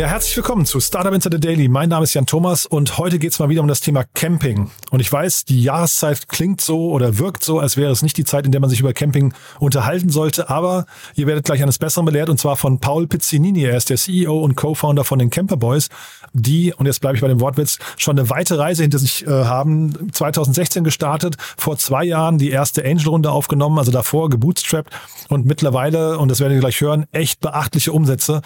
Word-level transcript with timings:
Ja, 0.00 0.06
herzlich 0.06 0.34
willkommen 0.34 0.64
zu 0.64 0.80
Startup 0.80 1.12
Insider 1.12 1.38
Daily. 1.38 1.68
Mein 1.68 1.90
Name 1.90 2.04
ist 2.04 2.14
Jan 2.14 2.24
Thomas 2.24 2.64
und 2.64 2.96
heute 2.96 3.18
geht 3.18 3.32
es 3.32 3.38
mal 3.38 3.50
wieder 3.50 3.60
um 3.60 3.68
das 3.68 3.82
Thema 3.82 4.02
Camping. 4.14 4.70
Und 4.90 5.00
ich 5.00 5.12
weiß, 5.12 5.44
die 5.44 5.62
Jahreszeit 5.62 6.26
klingt 6.26 6.62
so 6.62 6.90
oder 6.90 7.18
wirkt 7.18 7.44
so, 7.44 7.58
als 7.58 7.76
wäre 7.76 7.92
es 7.92 8.00
nicht 8.00 8.16
die 8.16 8.24
Zeit, 8.24 8.46
in 8.46 8.50
der 8.50 8.62
man 8.62 8.70
sich 8.70 8.80
über 8.80 8.94
Camping 8.94 9.34
unterhalten 9.58 10.08
sollte. 10.08 10.48
Aber 10.48 10.86
ihr 11.16 11.26
werdet 11.26 11.44
gleich 11.44 11.62
eines 11.62 11.76
Besseren 11.76 12.06
belehrt 12.06 12.30
und 12.30 12.40
zwar 12.40 12.56
von 12.56 12.80
Paul 12.80 13.08
Pizzinini. 13.08 13.64
Er 13.64 13.76
ist 13.76 13.90
der 13.90 13.98
CEO 13.98 14.40
und 14.40 14.54
Co-Founder 14.54 15.04
von 15.04 15.18
den 15.18 15.28
Camper 15.28 15.58
Boys, 15.58 15.90
die, 16.32 16.72
und 16.72 16.86
jetzt 16.86 17.02
bleibe 17.02 17.16
ich 17.16 17.20
bei 17.20 17.28
dem 17.28 17.40
Wortwitz, 17.40 17.78
schon 17.98 18.18
eine 18.18 18.30
weite 18.30 18.58
Reise 18.58 18.80
hinter 18.80 18.98
sich 18.98 19.26
äh, 19.26 19.30
haben. 19.30 20.10
2016 20.12 20.82
gestartet, 20.82 21.36
vor 21.58 21.76
zwei 21.76 22.04
Jahren 22.04 22.38
die 22.38 22.48
erste 22.48 22.82
Angel-Runde 22.86 23.30
aufgenommen, 23.30 23.78
also 23.78 23.92
davor 23.92 24.30
gebootstrapped 24.30 24.94
und 25.28 25.44
mittlerweile, 25.44 26.16
und 26.16 26.30
das 26.30 26.40
werdet 26.40 26.56
ihr 26.56 26.60
gleich 26.60 26.80
hören, 26.80 27.04
echt 27.12 27.40
beachtliche 27.40 27.92
Umsätze. 27.92 28.40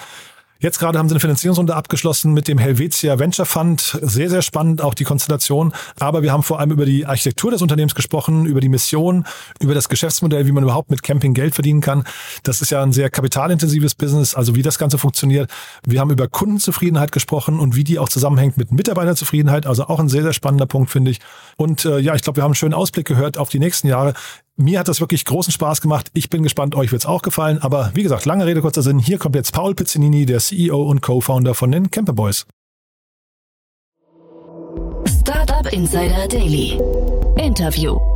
Jetzt 0.60 0.78
gerade 0.78 0.98
haben 0.98 1.08
sie 1.08 1.14
eine 1.14 1.20
Finanzierungsrunde 1.20 1.74
abgeschlossen 1.74 2.32
mit 2.32 2.48
dem 2.48 2.58
Helvetia 2.58 3.18
Venture 3.18 3.44
Fund. 3.44 3.98
Sehr, 4.00 4.30
sehr 4.30 4.40
spannend 4.40 4.80
auch 4.80 4.94
die 4.94 5.04
Konstellation. 5.04 5.74
Aber 5.98 6.22
wir 6.22 6.32
haben 6.32 6.42
vor 6.42 6.60
allem 6.60 6.70
über 6.70 6.86
die 6.86 7.04
Architektur 7.06 7.50
des 7.50 7.60
Unternehmens 7.60 7.94
gesprochen, 7.94 8.46
über 8.46 8.60
die 8.60 8.68
Mission, 8.68 9.26
über 9.60 9.74
das 9.74 9.88
Geschäftsmodell, 9.88 10.46
wie 10.46 10.52
man 10.52 10.62
überhaupt 10.62 10.90
mit 10.90 11.02
Camping 11.02 11.34
Geld 11.34 11.54
verdienen 11.54 11.80
kann. 11.80 12.04
Das 12.44 12.62
ist 12.62 12.70
ja 12.70 12.82
ein 12.82 12.92
sehr 12.92 13.10
kapitalintensives 13.10 13.94
Business, 13.94 14.34
also 14.34 14.54
wie 14.54 14.62
das 14.62 14.78
Ganze 14.78 14.96
funktioniert. 14.96 15.50
Wir 15.86 16.00
haben 16.00 16.10
über 16.10 16.28
Kundenzufriedenheit 16.28 17.12
gesprochen 17.12 17.60
und 17.60 17.76
wie 17.76 17.84
die 17.84 17.98
auch 17.98 18.08
zusammenhängt 18.08 18.56
mit 18.56 18.72
Mitarbeiterzufriedenheit. 18.72 19.66
Also 19.66 19.84
auch 19.88 20.00
ein 20.00 20.08
sehr, 20.08 20.22
sehr 20.22 20.32
spannender 20.32 20.66
Punkt, 20.66 20.90
finde 20.90 21.10
ich. 21.10 21.20
Und 21.56 21.84
äh, 21.84 21.98
ja, 21.98 22.14
ich 22.14 22.22
glaube, 22.22 22.36
wir 22.38 22.42
haben 22.42 22.50
einen 22.50 22.54
schönen 22.54 22.74
Ausblick 22.74 23.06
gehört 23.06 23.36
auf 23.38 23.48
die 23.48 23.58
nächsten 23.58 23.88
Jahre. 23.88 24.14
Mir 24.56 24.78
hat 24.78 24.88
das 24.88 25.00
wirklich 25.00 25.24
großen 25.24 25.52
Spaß 25.52 25.80
gemacht. 25.80 26.10
Ich 26.14 26.30
bin 26.30 26.42
gespannt, 26.44 26.76
euch 26.76 26.92
wird's 26.92 27.06
auch 27.06 27.22
gefallen. 27.22 27.58
Aber 27.58 27.90
wie 27.94 28.04
gesagt, 28.04 28.24
lange 28.24 28.46
Rede, 28.46 28.60
kurzer 28.60 28.82
Sinn. 28.82 28.98
Hier 29.00 29.18
kommt 29.18 29.34
jetzt 29.34 29.52
Paul 29.52 29.74
Pizzinini, 29.74 30.26
der 30.26 30.38
CEO 30.38 30.82
und 30.82 31.00
Co-Founder 31.00 31.54
von 31.54 31.72
den 31.72 31.90
Camper 31.90 32.12
Boys. 32.12 32.46
Startup 35.06 35.72
Insider 35.72 36.28
Daily. 36.28 36.78
Interview. 37.36 38.13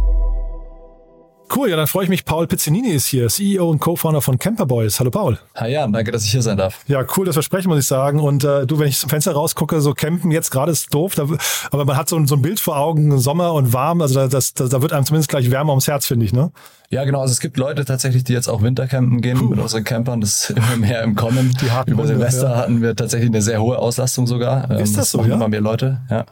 Cool, 1.54 1.70
ja, 1.70 1.76
dann 1.76 1.86
freue 1.86 2.04
ich 2.04 2.10
mich. 2.10 2.24
Paul 2.24 2.46
Pizzinini 2.46 2.90
ist 2.90 3.06
hier, 3.06 3.28
CEO 3.28 3.70
und 3.70 3.78
Co-Founder 3.78 4.20
von 4.20 4.38
Camper 4.38 4.66
Boys. 4.66 5.00
Hallo 5.00 5.10
Paul. 5.10 5.38
Hi 5.54 5.72
Jan, 5.72 5.92
danke, 5.92 6.12
dass 6.12 6.24
ich 6.24 6.30
hier 6.30 6.42
sein 6.42 6.58
darf. 6.58 6.84
Ja, 6.86 7.04
cool, 7.16 7.24
das 7.24 7.36
Versprechen 7.36 7.68
muss 7.68 7.78
ich 7.78 7.86
sagen. 7.86 8.20
Und 8.20 8.44
äh, 8.44 8.66
du, 8.66 8.78
wenn 8.78 8.88
ich 8.88 8.98
zum 8.98 9.08
Fenster 9.08 9.32
rausgucke, 9.32 9.80
so 9.80 9.94
campen 9.94 10.30
jetzt 10.30 10.50
gerade 10.50 10.72
ist 10.72 10.92
doof, 10.92 11.14
da, 11.14 11.26
aber 11.70 11.84
man 11.86 11.96
hat 11.96 12.08
so, 12.08 12.24
so 12.26 12.34
ein 12.34 12.42
Bild 12.42 12.60
vor 12.60 12.76
Augen, 12.76 13.18
Sommer 13.18 13.54
und 13.54 13.72
warm, 13.72 14.02
also 14.02 14.14
da, 14.14 14.28
das, 14.28 14.52
da, 14.52 14.66
da 14.66 14.82
wird 14.82 14.92
einem 14.92 15.06
zumindest 15.06 15.30
gleich 15.30 15.50
wärmer 15.50 15.72
ums 15.72 15.88
Herz, 15.88 16.06
finde 16.06 16.26
ich, 16.26 16.32
ne? 16.32 16.52
Ja, 16.90 17.04
genau. 17.04 17.20
Also 17.20 17.32
es 17.32 17.40
gibt 17.40 17.56
Leute 17.58 17.84
tatsächlich, 17.84 18.24
die 18.24 18.32
jetzt 18.32 18.48
auch 18.48 18.62
Wintercampen 18.62 19.20
gehen 19.20 19.38
Puh. 19.38 19.48
mit 19.48 19.58
unseren 19.58 19.84
Campern. 19.84 20.20
Das 20.22 20.50
ist 20.50 20.56
immer 20.56 20.76
mehr 20.76 21.02
im 21.02 21.14
Kommen. 21.14 21.54
Die 21.60 21.90
Über 21.90 22.06
Silvester 22.06 22.50
ja. 22.50 22.56
hatten 22.56 22.80
wir 22.80 22.96
tatsächlich 22.96 23.30
eine 23.30 23.42
sehr 23.42 23.60
hohe 23.60 23.78
Auslastung 23.78 24.26
sogar. 24.26 24.70
Ist 24.78 24.96
das 24.96 25.10
so? 25.10 25.22
Ja? 25.22 25.34
Immer 25.34 25.48
mehr 25.48 25.60
Leute, 25.60 26.00
ja. 26.10 26.24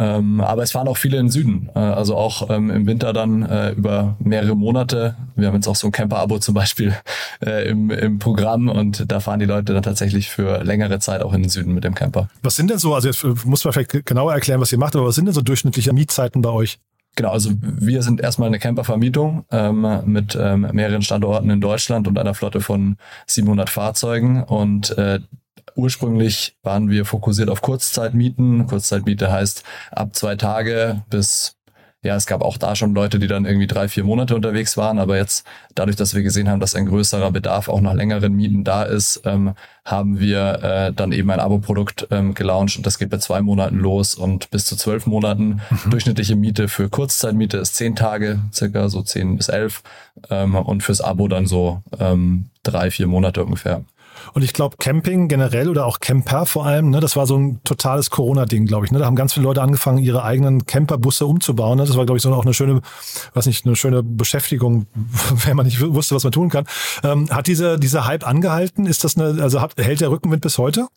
Ähm, 0.00 0.40
aber 0.40 0.62
es 0.62 0.72
fahren 0.72 0.88
auch 0.88 0.96
viele 0.96 1.18
in 1.18 1.26
den 1.26 1.30
Süden, 1.30 1.68
äh, 1.74 1.78
also 1.78 2.16
auch 2.16 2.48
ähm, 2.48 2.70
im 2.70 2.86
Winter 2.86 3.12
dann 3.12 3.42
äh, 3.42 3.72
über 3.72 4.16
mehrere 4.18 4.56
Monate. 4.56 5.14
Wir 5.36 5.48
haben 5.48 5.56
jetzt 5.56 5.68
auch 5.68 5.76
so 5.76 5.88
ein 5.88 5.92
Camper-Abo 5.92 6.38
zum 6.38 6.54
Beispiel 6.54 6.96
äh, 7.44 7.68
im, 7.68 7.90
im 7.90 8.18
Programm 8.18 8.70
und 8.70 9.12
da 9.12 9.20
fahren 9.20 9.40
die 9.40 9.46
Leute 9.46 9.74
dann 9.74 9.82
tatsächlich 9.82 10.30
für 10.30 10.64
längere 10.64 11.00
Zeit 11.00 11.20
auch 11.22 11.34
in 11.34 11.42
den 11.42 11.50
Süden 11.50 11.74
mit 11.74 11.84
dem 11.84 11.94
Camper. 11.94 12.30
Was 12.42 12.56
sind 12.56 12.70
denn 12.70 12.78
so, 12.78 12.94
also 12.94 13.08
jetzt 13.08 13.44
muss 13.44 13.62
man 13.62 13.74
vielleicht 13.74 14.06
genauer 14.06 14.32
erklären, 14.32 14.58
was 14.62 14.72
ihr 14.72 14.78
macht, 14.78 14.96
aber 14.96 15.04
was 15.04 15.16
sind 15.16 15.26
denn 15.26 15.34
so 15.34 15.42
durchschnittliche 15.42 15.92
Mietzeiten 15.92 16.40
bei 16.40 16.50
euch? 16.50 16.78
Genau, 17.16 17.32
also 17.32 17.50
wir 17.60 18.02
sind 18.02 18.22
erstmal 18.22 18.46
eine 18.46 18.58
Campervermietung 18.58 19.44
ähm, 19.50 19.86
mit 20.06 20.38
ähm, 20.40 20.66
mehreren 20.72 21.02
Standorten 21.02 21.50
in 21.50 21.60
Deutschland 21.60 22.08
und 22.08 22.18
einer 22.18 22.32
Flotte 22.32 22.62
von 22.62 22.96
700 23.26 23.68
Fahrzeugen 23.68 24.44
und 24.44 24.96
äh, 24.96 25.20
Ursprünglich 25.74 26.56
waren 26.62 26.90
wir 26.90 27.04
fokussiert 27.04 27.48
auf 27.48 27.62
Kurzzeitmieten. 27.62 28.66
Kurzzeitmiete 28.66 29.30
heißt 29.30 29.64
ab 29.92 30.14
zwei 30.14 30.36
Tage 30.36 31.02
bis 31.10 31.56
ja, 32.02 32.16
es 32.16 32.26
gab 32.26 32.40
auch 32.40 32.56
da 32.56 32.76
schon 32.76 32.94
Leute, 32.94 33.18
die 33.18 33.26
dann 33.26 33.44
irgendwie 33.44 33.66
drei, 33.66 33.86
vier 33.86 34.04
Monate 34.04 34.34
unterwegs 34.34 34.78
waren. 34.78 34.98
Aber 34.98 35.18
jetzt, 35.18 35.44
dadurch, 35.74 35.96
dass 35.96 36.14
wir 36.14 36.22
gesehen 36.22 36.48
haben, 36.48 36.58
dass 36.58 36.74
ein 36.74 36.86
größerer 36.86 37.30
Bedarf 37.30 37.68
auch 37.68 37.82
nach 37.82 37.92
längeren 37.92 38.32
Mieten 38.32 38.64
da 38.64 38.84
ist, 38.84 39.20
ähm, 39.26 39.52
haben 39.84 40.18
wir 40.18 40.62
äh, 40.62 40.92
dann 40.94 41.12
eben 41.12 41.30
ein 41.30 41.40
Abo-Produkt 41.40 42.08
ähm, 42.10 42.32
gelauncht 42.32 42.78
und 42.78 42.86
das 42.86 42.98
geht 42.98 43.10
bei 43.10 43.18
zwei 43.18 43.42
Monaten 43.42 43.76
los 43.76 44.14
und 44.14 44.50
bis 44.50 44.64
zu 44.64 44.76
zwölf 44.76 45.04
Monaten. 45.04 45.60
Mhm. 45.68 45.90
Durchschnittliche 45.90 46.36
Miete 46.36 46.68
für 46.68 46.88
Kurzzeitmiete 46.88 47.58
ist 47.58 47.76
zehn 47.76 47.94
Tage, 47.96 48.40
circa 48.50 48.88
so 48.88 49.02
zehn 49.02 49.36
bis 49.36 49.50
elf 49.50 49.82
ähm, 50.30 50.54
und 50.54 50.82
fürs 50.82 51.02
Abo 51.02 51.28
dann 51.28 51.46
so 51.46 51.82
ähm, 51.98 52.46
drei, 52.62 52.90
vier 52.90 53.08
Monate 53.08 53.44
ungefähr. 53.44 53.84
Und 54.32 54.42
ich 54.42 54.52
glaube, 54.52 54.76
Camping 54.78 55.28
generell 55.28 55.68
oder 55.68 55.86
auch 55.86 56.00
Camper 56.00 56.46
vor 56.46 56.66
allem, 56.66 56.90
ne, 56.90 57.00
das 57.00 57.16
war 57.16 57.26
so 57.26 57.36
ein 57.36 57.60
totales 57.64 58.10
Corona-Ding, 58.10 58.66
glaube 58.66 58.86
ich. 58.86 58.92
Ne? 58.92 58.98
Da 58.98 59.06
haben 59.06 59.16
ganz 59.16 59.34
viele 59.34 59.44
Leute 59.44 59.62
angefangen, 59.62 59.98
ihre 59.98 60.22
eigenen 60.22 60.66
Camperbusse 60.66 61.26
umzubauen. 61.26 61.78
Ne? 61.78 61.84
Das 61.84 61.96
war, 61.96 62.06
glaube 62.06 62.16
ich, 62.16 62.22
so 62.22 62.32
auch 62.32 62.44
eine 62.44 62.54
schöne, 62.54 62.80
was 63.34 63.46
nicht, 63.46 63.66
eine 63.66 63.76
schöne 63.76 64.02
Beschäftigung, 64.02 64.86
wenn 65.44 65.56
man 65.56 65.66
nicht 65.66 65.80
wusste, 65.80 66.14
was 66.14 66.24
man 66.24 66.32
tun 66.32 66.48
kann. 66.48 66.66
Ähm, 67.02 67.28
hat 67.30 67.46
dieser, 67.46 67.78
dieser 67.78 68.06
Hype 68.06 68.26
angehalten? 68.26 68.86
Ist 68.86 69.04
das 69.04 69.16
eine, 69.16 69.42
also 69.42 69.60
hat, 69.60 69.76
hält 69.76 70.00
der 70.00 70.10
Rückenwind 70.10 70.42
bis 70.42 70.58
heute? 70.58 70.88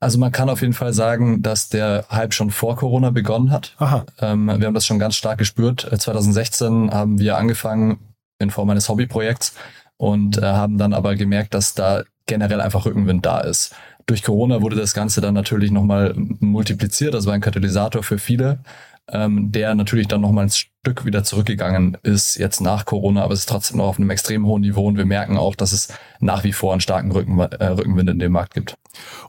Also 0.00 0.18
man 0.18 0.32
kann 0.32 0.50
auf 0.50 0.60
jeden 0.60 0.74
Fall 0.74 0.92
sagen, 0.92 1.40
dass 1.42 1.68
der 1.68 2.06
Hype 2.10 2.34
schon 2.34 2.50
vor 2.50 2.76
Corona 2.76 3.10
begonnen 3.10 3.50
hat. 3.50 3.74
Aha. 3.78 4.04
Ähm, 4.20 4.46
wir 4.46 4.66
haben 4.66 4.74
das 4.74 4.86
schon 4.86 4.98
ganz 4.98 5.16
stark 5.16 5.38
gespürt. 5.38 5.88
2016 5.98 6.88
äh, 6.88 6.92
haben 6.92 7.18
wir 7.18 7.36
angefangen 7.38 7.98
in 8.38 8.50
Form 8.50 8.68
eines 8.70 8.88
Hobbyprojekts 8.88 9.54
und 9.96 10.38
äh, 10.38 10.42
haben 10.42 10.78
dann 10.78 10.92
aber 10.92 11.14
gemerkt, 11.14 11.54
dass 11.54 11.74
da 11.74 12.02
generell 12.26 12.60
einfach 12.60 12.86
Rückenwind 12.86 13.24
da 13.24 13.40
ist. 13.40 13.74
Durch 14.06 14.22
Corona 14.22 14.60
wurde 14.60 14.76
das 14.76 14.94
Ganze 14.94 15.20
dann 15.20 15.34
natürlich 15.34 15.70
nochmal 15.70 16.14
multipliziert. 16.16 17.14
Das 17.14 17.26
war 17.26 17.34
ein 17.34 17.40
Katalysator 17.40 18.02
für 18.02 18.18
viele, 18.18 18.60
ähm, 19.08 19.50
der 19.50 19.74
natürlich 19.74 20.08
dann 20.08 20.20
nochmal 20.20 20.44
ein 20.44 20.50
Stück 20.50 21.06
wieder 21.06 21.24
zurückgegangen 21.24 21.96
ist 22.02 22.36
jetzt 22.36 22.60
nach 22.60 22.84
Corona, 22.84 23.22
aber 23.22 23.32
es 23.32 23.40
ist 23.40 23.48
trotzdem 23.48 23.78
noch 23.78 23.86
auf 23.86 23.98
einem 23.98 24.10
extrem 24.10 24.46
hohen 24.46 24.60
Niveau 24.60 24.86
und 24.86 24.98
wir 24.98 25.06
merken 25.06 25.38
auch, 25.38 25.54
dass 25.54 25.72
es 25.72 25.88
nach 26.20 26.44
wie 26.44 26.52
vor 26.52 26.72
einen 26.72 26.82
starken 26.82 27.10
Rücken, 27.10 27.38
äh, 27.38 27.66
Rückenwind 27.66 28.10
in 28.10 28.18
dem 28.18 28.32
Markt 28.32 28.52
gibt. 28.52 28.74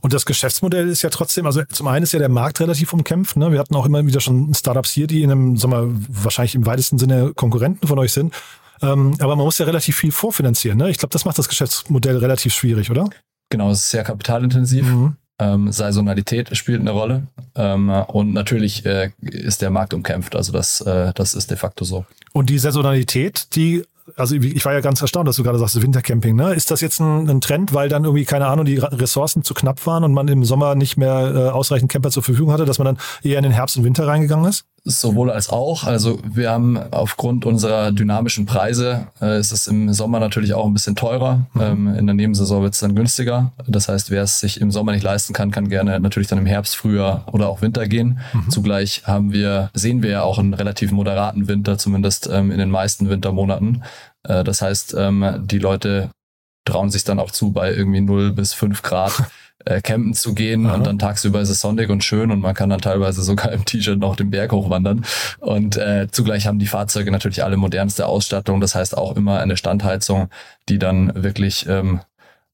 Und 0.02 0.14
das 0.14 0.26
Geschäftsmodell 0.26 0.90
ist 0.90 1.02
ja 1.02 1.10
trotzdem, 1.10 1.46
also 1.46 1.64
zum 1.64 1.88
einen 1.88 2.04
ist 2.04 2.12
ja 2.12 2.20
der 2.20 2.30
Markt 2.30 2.60
relativ 2.60 2.92
umkämpft. 2.92 3.38
Ne? 3.38 3.52
Wir 3.52 3.60
hatten 3.60 3.76
auch 3.76 3.86
immer 3.86 4.06
wieder 4.06 4.20
schon 4.20 4.54
Startups 4.54 4.92
hier, 4.92 5.08
die 5.08 5.24
in 5.24 5.32
einem, 5.32 5.58
sagen 5.58 5.72
wir, 5.72 6.24
wahrscheinlich 6.24 6.56
im 6.56 6.66
weitesten 6.66 6.98
Sinne 6.98 7.32
Konkurrenten 7.34 7.88
von 7.88 8.00
euch 8.00 8.12
sind. 8.12 8.34
Ähm, 8.86 9.16
aber 9.20 9.36
man 9.36 9.46
muss 9.46 9.58
ja 9.58 9.66
relativ 9.66 9.98
viel 9.98 10.12
vorfinanzieren. 10.12 10.78
Ne? 10.78 10.90
Ich 10.90 10.98
glaube, 10.98 11.14
das 11.14 11.26
macht 11.26 11.38
das 11.38 11.50
Geschäftsmodell 11.50 12.18
relativ 12.18 12.54
schwierig, 12.54 12.92
oder? 12.92 13.10
Genau, 13.50 13.70
es 13.72 13.80
ist 13.80 13.92
sehr 13.92 14.04
kapitalintensiv. 14.04 14.86
Mhm. 14.86 15.16
Ähm, 15.38 15.72
Saisonalität 15.72 16.56
spielt 16.56 16.82
eine 16.82 16.92
Rolle. 16.92 17.28
Ähm, 17.56 17.90
und 17.90 18.34
natürlich 18.34 18.86
äh, 18.86 19.12
ist 19.22 19.62
der 19.62 19.70
Markt 19.70 19.94
umkämpft. 19.94 20.36
Also 20.36 20.52
das, 20.52 20.82
äh, 20.82 21.12
das 21.14 21.34
ist 21.34 21.52
de 21.52 21.58
facto 21.58 21.84
so. 21.84 22.06
Und 22.34 22.50
die 22.50 22.60
Saisonalität, 22.60 23.56
die 23.56 23.84
also 24.18 24.36
ich 24.36 24.64
war 24.64 24.74
ja 24.74 24.82
ganz 24.82 25.02
erstaunt, 25.02 25.28
dass 25.28 25.36
du 25.36 25.44
gerade 25.44 25.58
sagst, 25.58 25.82
Wintercamping. 25.82 26.36
Ne? 26.36 26.54
Ist 26.54 26.70
das 26.70 26.82
jetzt 26.82 27.00
ein, 27.00 27.28
ein, 27.28 27.42
Trend, 27.42 27.74
weil 27.74 27.90
dann 27.90 28.04
irgendwie, 28.04 28.26
keine 28.26 28.48
Ahnung, 28.48 28.66
die 28.66 28.78
Ressourcen 28.78 29.44
zu 29.44 29.54
knapp 29.54 29.86
waren 29.88 30.04
und 30.04 30.14
man 30.14 30.28
im 30.28 30.46
Sommer 30.46 30.76
nicht 30.76 30.98
mehr 30.98 31.34
äh, 31.36 31.50
ausreichend 31.50 31.92
Camper 31.92 32.12
zur 32.12 32.22
Verfügung 32.22 32.52
hatte, 32.52 32.66
dass 32.66 32.78
man 32.78 32.86
dann 32.86 32.98
eher 33.24 33.38
in 33.38 33.44
den 33.44 33.52
Herbst 33.52 33.78
und 33.78 33.84
Winter 33.84 34.06
reingegangen 34.08 34.48
ist? 34.48 34.66
Sowohl 34.88 35.32
als 35.32 35.50
auch. 35.50 35.86
Also 35.86 36.20
wir 36.24 36.52
haben 36.52 36.78
aufgrund 36.92 37.44
unserer 37.44 37.92
dynamischen 37.92 38.46
Preise 38.46 39.08
äh, 39.20 39.40
ist 39.40 39.52
es 39.52 39.66
im 39.66 39.92
Sommer 39.92 40.20
natürlich 40.20 40.54
auch 40.54 40.68
ein 40.68 40.74
bisschen 40.74 40.96
teurer. 40.96 41.48
Mhm. 41.54 41.62
Ähm, 41.62 41.96
in 41.96 42.06
der 42.06 42.14
Nebensaison 42.14 42.62
wird 42.62 42.76
es 42.76 42.82
dann 42.82 42.94
günstiger. 42.94 43.52
Das 43.68 43.90
heißt, 43.90 44.12
wer 44.12 44.22
es 44.22 44.40
sich 44.40 44.62
im 44.62 44.70
Sommer 44.70 44.92
nicht 44.92 45.02
leisten 45.02 45.34
kann, 45.34 45.50
kann 45.50 45.70
gerne 45.70 46.00
natürlich 46.00 46.28
dann 46.28 46.38
im 46.38 46.46
Herbst, 46.46 46.76
Frühjahr 46.76 47.26
oder 47.32 47.50
auch 47.50 47.64
Winter 47.64 47.88
gehen. 47.88 48.20
Mhm. 48.34 48.52
Zugleich 48.52 49.08
haben 49.08 49.34
wir, 49.34 49.72
sehen 49.74 50.04
wir 50.04 50.12
ja 50.12 50.22
auch 50.22 50.38
einen 50.38 50.54
relativ 50.54 50.92
moderaten 50.92 51.48
Winter, 51.48 51.80
zumindest 51.80 52.30
ähm, 52.32 52.52
in 52.52 52.60
den 52.60 52.70
meisten 52.70 53.10
Wintermonaten. 53.10 53.84
Äh, 54.22 54.44
das 54.44 54.62
heißt, 54.62 54.94
ähm, 55.00 55.42
die 55.46 55.60
Leute 55.60 56.12
trauen 56.66 56.92
sich 56.92 57.04
dann 57.04 57.20
auch 57.20 57.32
zu, 57.32 57.52
bei 57.52 57.74
irgendwie 57.74 58.02
0 58.02 58.34
bis 58.34 58.54
5 58.54 58.82
Grad 58.82 59.24
äh, 59.64 59.82
campen 59.82 60.14
zu 60.14 60.34
gehen 60.36 60.66
Aha. 60.66 60.76
und 60.76 60.86
dann 60.86 61.00
tagsüber 61.00 61.42
ist 61.42 61.50
es 61.50 61.62
sonnig 61.62 61.90
und 61.90 62.04
schön 62.04 62.32
und 62.32 62.40
man 62.40 62.54
kann 62.54 62.70
dann 62.70 62.82
teilweise 62.82 63.24
sogar 63.24 63.52
im 63.52 63.66
T-Shirt 63.66 64.00
noch 64.00 64.16
den 64.16 64.30
Berg 64.30 64.52
hochwandern. 64.52 65.06
Und 65.40 65.78
äh, 65.78 66.08
zugleich 66.12 66.48
haben 66.48 66.60
die 66.60 66.68
Fahrzeuge 66.68 67.12
natürlich 67.12 67.44
alle 67.44 67.58
modernste 67.58 68.06
Ausstattung, 68.06 68.62
das 68.62 68.76
heißt 68.76 68.98
auch 68.98 69.16
immer 69.16 69.40
eine 69.40 69.58
Standheizung, 69.58 70.30
die 70.70 70.80
dann 70.80 71.12
wirklich 71.16 71.68
ähm, 71.68 72.02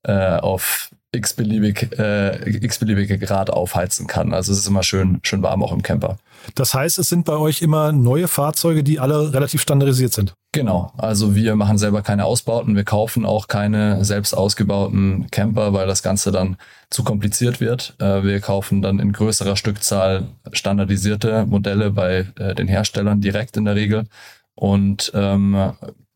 äh, 0.03 0.37
auf 0.37 0.89
x-beliebig, 1.13 1.99
äh, 1.99 2.49
x-beliebige 2.65 3.17
Grad 3.17 3.49
aufheizen 3.49 4.07
kann. 4.07 4.33
Also 4.33 4.51
es 4.53 4.59
ist 4.59 4.67
immer 4.67 4.83
schön, 4.83 5.19
schön 5.23 5.43
warm 5.43 5.61
auch 5.61 5.73
im 5.73 5.81
Camper. 5.81 6.17
Das 6.55 6.73
heißt, 6.73 6.99
es 6.99 7.09
sind 7.09 7.25
bei 7.25 7.35
euch 7.35 7.61
immer 7.61 7.91
neue 7.91 8.27
Fahrzeuge, 8.27 8.83
die 8.83 8.99
alle 8.99 9.33
relativ 9.33 9.61
standardisiert 9.61 10.13
sind. 10.13 10.33
Genau. 10.53 10.91
Also 10.97 11.35
wir 11.35 11.55
machen 11.55 11.77
selber 11.77 12.01
keine 12.01 12.25
Ausbauten. 12.25 12.75
Wir 12.75 12.85
kaufen 12.85 13.25
auch 13.25 13.47
keine 13.47 14.03
selbst 14.05 14.33
ausgebauten 14.33 15.27
Camper, 15.31 15.73
weil 15.73 15.87
das 15.87 16.01
Ganze 16.01 16.31
dann 16.31 16.57
zu 16.89 17.03
kompliziert 17.03 17.59
wird. 17.59 17.95
Äh, 17.99 18.23
wir 18.23 18.39
kaufen 18.39 18.81
dann 18.81 18.99
in 18.99 19.11
größerer 19.11 19.57
Stückzahl 19.57 20.29
standardisierte 20.53 21.45
Modelle 21.45 21.91
bei 21.91 22.27
äh, 22.37 22.55
den 22.55 22.67
Herstellern 22.67 23.21
direkt 23.21 23.57
in 23.57 23.65
der 23.65 23.75
Regel. 23.75 24.05
Und 24.55 25.11
ähm, 25.13 25.73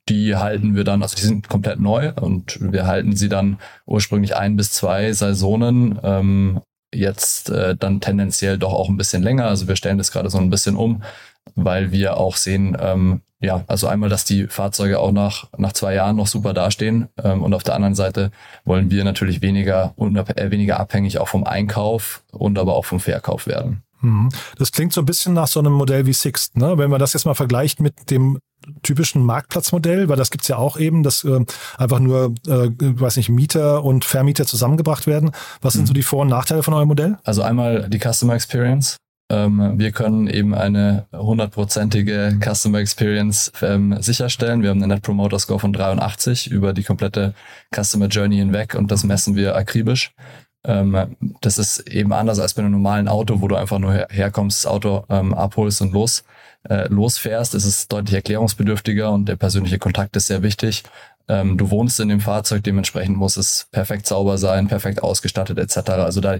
die 0.09 0.35
halten 0.35 0.75
wir 0.75 0.83
dann, 0.83 1.01
also 1.01 1.15
die 1.15 1.23
sind 1.23 1.49
komplett 1.49 1.79
neu 1.79 2.13
und 2.13 2.59
wir 2.61 2.85
halten 2.85 3.15
sie 3.15 3.29
dann 3.29 3.57
ursprünglich 3.85 4.35
ein 4.35 4.55
bis 4.55 4.71
zwei 4.71 5.11
Saisonen 5.13 5.99
ähm, 6.03 6.61
jetzt 6.93 7.49
äh, 7.49 7.75
dann 7.75 8.01
tendenziell 8.01 8.57
doch 8.57 8.73
auch 8.73 8.89
ein 8.89 8.97
bisschen 8.97 9.23
länger. 9.23 9.45
Also 9.45 9.67
wir 9.67 9.75
stellen 9.75 9.97
das 9.97 10.11
gerade 10.11 10.29
so 10.29 10.37
ein 10.37 10.49
bisschen 10.49 10.75
um, 10.75 11.03
weil 11.55 11.91
wir 11.91 12.17
auch 12.17 12.37
sehen, 12.37 12.77
ähm, 12.79 13.21
ja, 13.41 13.63
also 13.67 13.87
einmal, 13.87 14.09
dass 14.09 14.25
die 14.25 14.47
Fahrzeuge 14.47 14.99
auch 14.99 15.11
nach, 15.11 15.49
nach 15.57 15.73
zwei 15.73 15.93
Jahren 15.93 16.15
noch 16.15 16.27
super 16.27 16.53
dastehen. 16.53 17.09
Ähm, 17.21 17.43
und 17.43 17.53
auf 17.53 17.63
der 17.63 17.75
anderen 17.75 17.95
Seite 17.95 18.31
wollen 18.63 18.89
wir 18.89 19.03
natürlich 19.03 19.41
weniger, 19.41 19.93
äh, 19.97 20.51
weniger 20.51 20.79
abhängig 20.79 21.19
auch 21.19 21.27
vom 21.27 21.43
Einkauf 21.43 22.23
und 22.31 22.57
aber 22.57 22.75
auch 22.75 22.85
vom 22.85 22.99
Verkauf 22.99 23.45
werden. 23.45 23.84
Mhm. 24.01 24.29
Das 24.57 24.71
klingt 24.71 24.93
so 24.93 25.01
ein 25.01 25.05
bisschen 25.05 25.33
nach 25.33 25.47
so 25.47 25.59
einem 25.59 25.73
Modell 25.73 26.05
wie 26.05 26.13
Sixt, 26.13 26.57
ne? 26.57 26.77
Wenn 26.77 26.89
man 26.89 26.99
das 26.99 27.13
jetzt 27.13 27.25
mal 27.25 27.33
vergleicht 27.33 27.79
mit 27.79 28.11
dem 28.11 28.39
typischen 28.83 29.23
Marktplatzmodell, 29.23 30.09
weil 30.09 30.17
das 30.17 30.31
gibt's 30.31 30.47
ja 30.47 30.57
auch 30.57 30.77
eben, 30.77 31.03
dass 31.03 31.23
äh, 31.23 31.45
einfach 31.77 31.99
nur, 31.99 32.33
äh, 32.47 32.69
weiß 32.79 33.17
nicht, 33.17 33.29
Mieter 33.29 33.83
und 33.83 34.05
Vermieter 34.05 34.45
zusammengebracht 34.45 35.07
werden. 35.07 35.31
Was 35.61 35.73
sind 35.73 35.83
mhm. 35.83 35.87
so 35.87 35.93
die 35.93 36.03
Vor- 36.03 36.21
und 36.21 36.29
Nachteile 36.29 36.63
von 36.63 36.73
eurem 36.73 36.87
Modell? 36.87 37.17
Also 37.23 37.41
einmal 37.41 37.89
die 37.89 37.99
Customer 37.99 38.33
Experience. 38.33 38.97
Ähm, 39.31 39.79
wir 39.79 39.91
können 39.91 40.27
eben 40.27 40.53
eine 40.53 41.07
hundertprozentige 41.11 42.37
Customer 42.43 42.77
Experience 42.77 43.51
ähm, 43.61 43.95
sicherstellen. 43.99 44.61
Wir 44.61 44.69
haben 44.69 44.83
einen 44.83 44.91
Net 44.91 45.01
Promoter 45.01 45.39
Score 45.39 45.59
von 45.59 45.73
83 45.73 46.51
über 46.51 46.73
die 46.73 46.83
komplette 46.83 47.33
Customer 47.75 48.05
Journey 48.05 48.37
hinweg 48.37 48.75
und 48.75 48.91
das 48.91 49.03
messen 49.03 49.35
wir 49.35 49.55
akribisch. 49.55 50.11
Ähm, 50.65 51.15
das 51.41 51.57
ist 51.57 51.87
eben 51.89 52.13
anders 52.13 52.39
als 52.39 52.53
bei 52.53 52.61
einem 52.61 52.71
normalen 52.71 53.07
Auto, 53.07 53.41
wo 53.41 53.47
du 53.47 53.55
einfach 53.55 53.79
nur 53.79 53.93
her 53.93 54.07
herkommst, 54.09 54.65
das 54.65 54.71
Auto 54.71 55.05
ähm, 55.09 55.33
abholst 55.33 55.81
und 55.81 55.93
los 55.93 56.23
äh, 56.69 56.87
losfährst. 56.87 57.53
Es 57.53 57.65
ist 57.65 57.91
deutlich 57.91 58.15
erklärungsbedürftiger 58.15 59.11
und 59.11 59.29
der 59.29 59.35
persönliche 59.35 59.79
Kontakt 59.79 60.15
ist 60.15 60.27
sehr 60.27 60.41
wichtig. 60.41 60.83
Ähm, 61.27 61.57
du 61.57 61.69
wohnst 61.69 61.99
in 61.99 62.09
dem 62.09 62.19
Fahrzeug, 62.19 62.63
dementsprechend 62.63 63.17
muss 63.17 63.37
es 63.37 63.67
perfekt 63.71 64.07
sauber 64.07 64.37
sein, 64.37 64.67
perfekt 64.67 65.01
ausgestattet 65.03 65.57
etc. 65.57 65.89
Also 65.91 66.21
da 66.21 66.37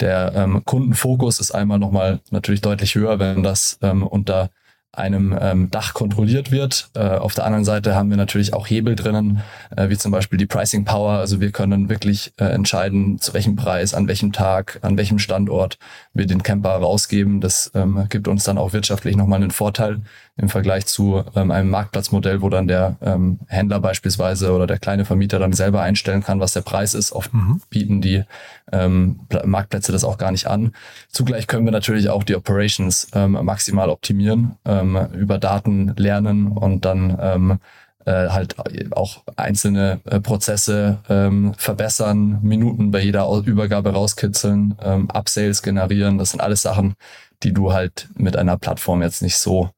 der 0.00 0.32
ähm, 0.34 0.62
Kundenfokus 0.64 1.40
ist 1.40 1.52
einmal 1.52 1.78
nochmal 1.78 2.20
natürlich 2.30 2.60
deutlich 2.60 2.94
höher, 2.94 3.18
wenn 3.18 3.42
das 3.42 3.78
ähm, 3.82 4.06
unter 4.06 4.50
einem 4.92 5.36
ähm, 5.40 5.70
Dach 5.70 5.94
kontrolliert 5.94 6.50
wird. 6.50 6.88
Äh, 6.94 7.00
auf 7.00 7.34
der 7.34 7.44
anderen 7.44 7.64
Seite 7.64 7.94
haben 7.94 8.10
wir 8.10 8.16
natürlich 8.16 8.54
auch 8.54 8.66
Hebel 8.66 8.96
drinnen, 8.96 9.42
äh, 9.76 9.88
wie 9.88 9.96
zum 9.96 10.10
Beispiel 10.10 10.38
die 10.38 10.46
Pricing 10.46 10.84
Power. 10.84 11.12
Also 11.12 11.40
wir 11.40 11.52
können 11.52 11.88
wirklich 11.88 12.32
äh, 12.38 12.44
entscheiden, 12.44 13.18
zu 13.18 13.34
welchem 13.34 13.56
Preis, 13.56 13.94
an 13.94 14.08
welchem 14.08 14.32
Tag, 14.32 14.78
an 14.82 14.96
welchem 14.96 15.18
Standort 15.18 15.78
wir 16.14 16.26
den 16.26 16.42
Camper 16.42 16.70
rausgeben. 16.70 17.40
Das 17.40 17.70
ähm, 17.74 18.06
gibt 18.08 18.28
uns 18.28 18.44
dann 18.44 18.58
auch 18.58 18.72
wirtschaftlich 18.72 19.16
nochmal 19.16 19.42
einen 19.42 19.50
Vorteil 19.50 20.00
im 20.36 20.48
Vergleich 20.48 20.86
zu 20.86 21.24
ähm, 21.34 21.50
einem 21.50 21.70
Marktplatzmodell, 21.70 22.42
wo 22.42 22.50
dann 22.50 22.68
der 22.68 22.96
ähm, 23.00 23.40
Händler 23.46 23.80
beispielsweise 23.80 24.52
oder 24.52 24.66
der 24.66 24.78
kleine 24.78 25.04
Vermieter 25.04 25.38
dann 25.38 25.52
selber 25.52 25.80
einstellen 25.80 26.22
kann, 26.22 26.40
was 26.40 26.52
der 26.52 26.60
Preis 26.60 26.94
ist. 26.94 27.12
Oft 27.12 27.32
mhm. 27.32 27.60
bieten 27.70 28.02
die 28.02 28.22
ähm, 28.70 29.20
Marktplätze 29.44 29.92
das 29.92 30.04
auch 30.04 30.18
gar 30.18 30.32
nicht 30.32 30.46
an. 30.46 30.72
Zugleich 31.08 31.46
können 31.46 31.64
wir 31.64 31.72
natürlich 31.72 32.10
auch 32.10 32.22
die 32.22 32.36
Operations 32.36 33.08
ähm, 33.14 33.32
maximal 33.32 33.88
optimieren, 33.88 34.56
ähm, 34.66 34.98
über 35.14 35.38
Daten 35.38 35.94
lernen 35.96 36.48
und 36.48 36.84
dann 36.84 37.16
ähm, 37.20 37.58
äh, 38.04 38.28
halt 38.28 38.54
auch 38.92 39.22
einzelne 39.36 40.00
äh, 40.04 40.20
Prozesse 40.20 40.98
ähm, 41.08 41.54
verbessern, 41.56 42.40
Minuten 42.42 42.90
bei 42.90 43.00
jeder 43.00 43.28
Übergabe 43.44 43.94
rauskitzeln, 43.94 44.76
ähm, 44.82 45.08
Upsales 45.12 45.62
generieren. 45.62 46.18
Das 46.18 46.30
sind 46.30 46.40
alles 46.40 46.62
Sachen, 46.62 46.94
die 47.42 47.52
du 47.52 47.72
halt 47.72 48.08
mit 48.16 48.36
einer 48.36 48.58
Plattform 48.58 49.02
jetzt 49.02 49.22
nicht 49.22 49.38
so 49.38 49.70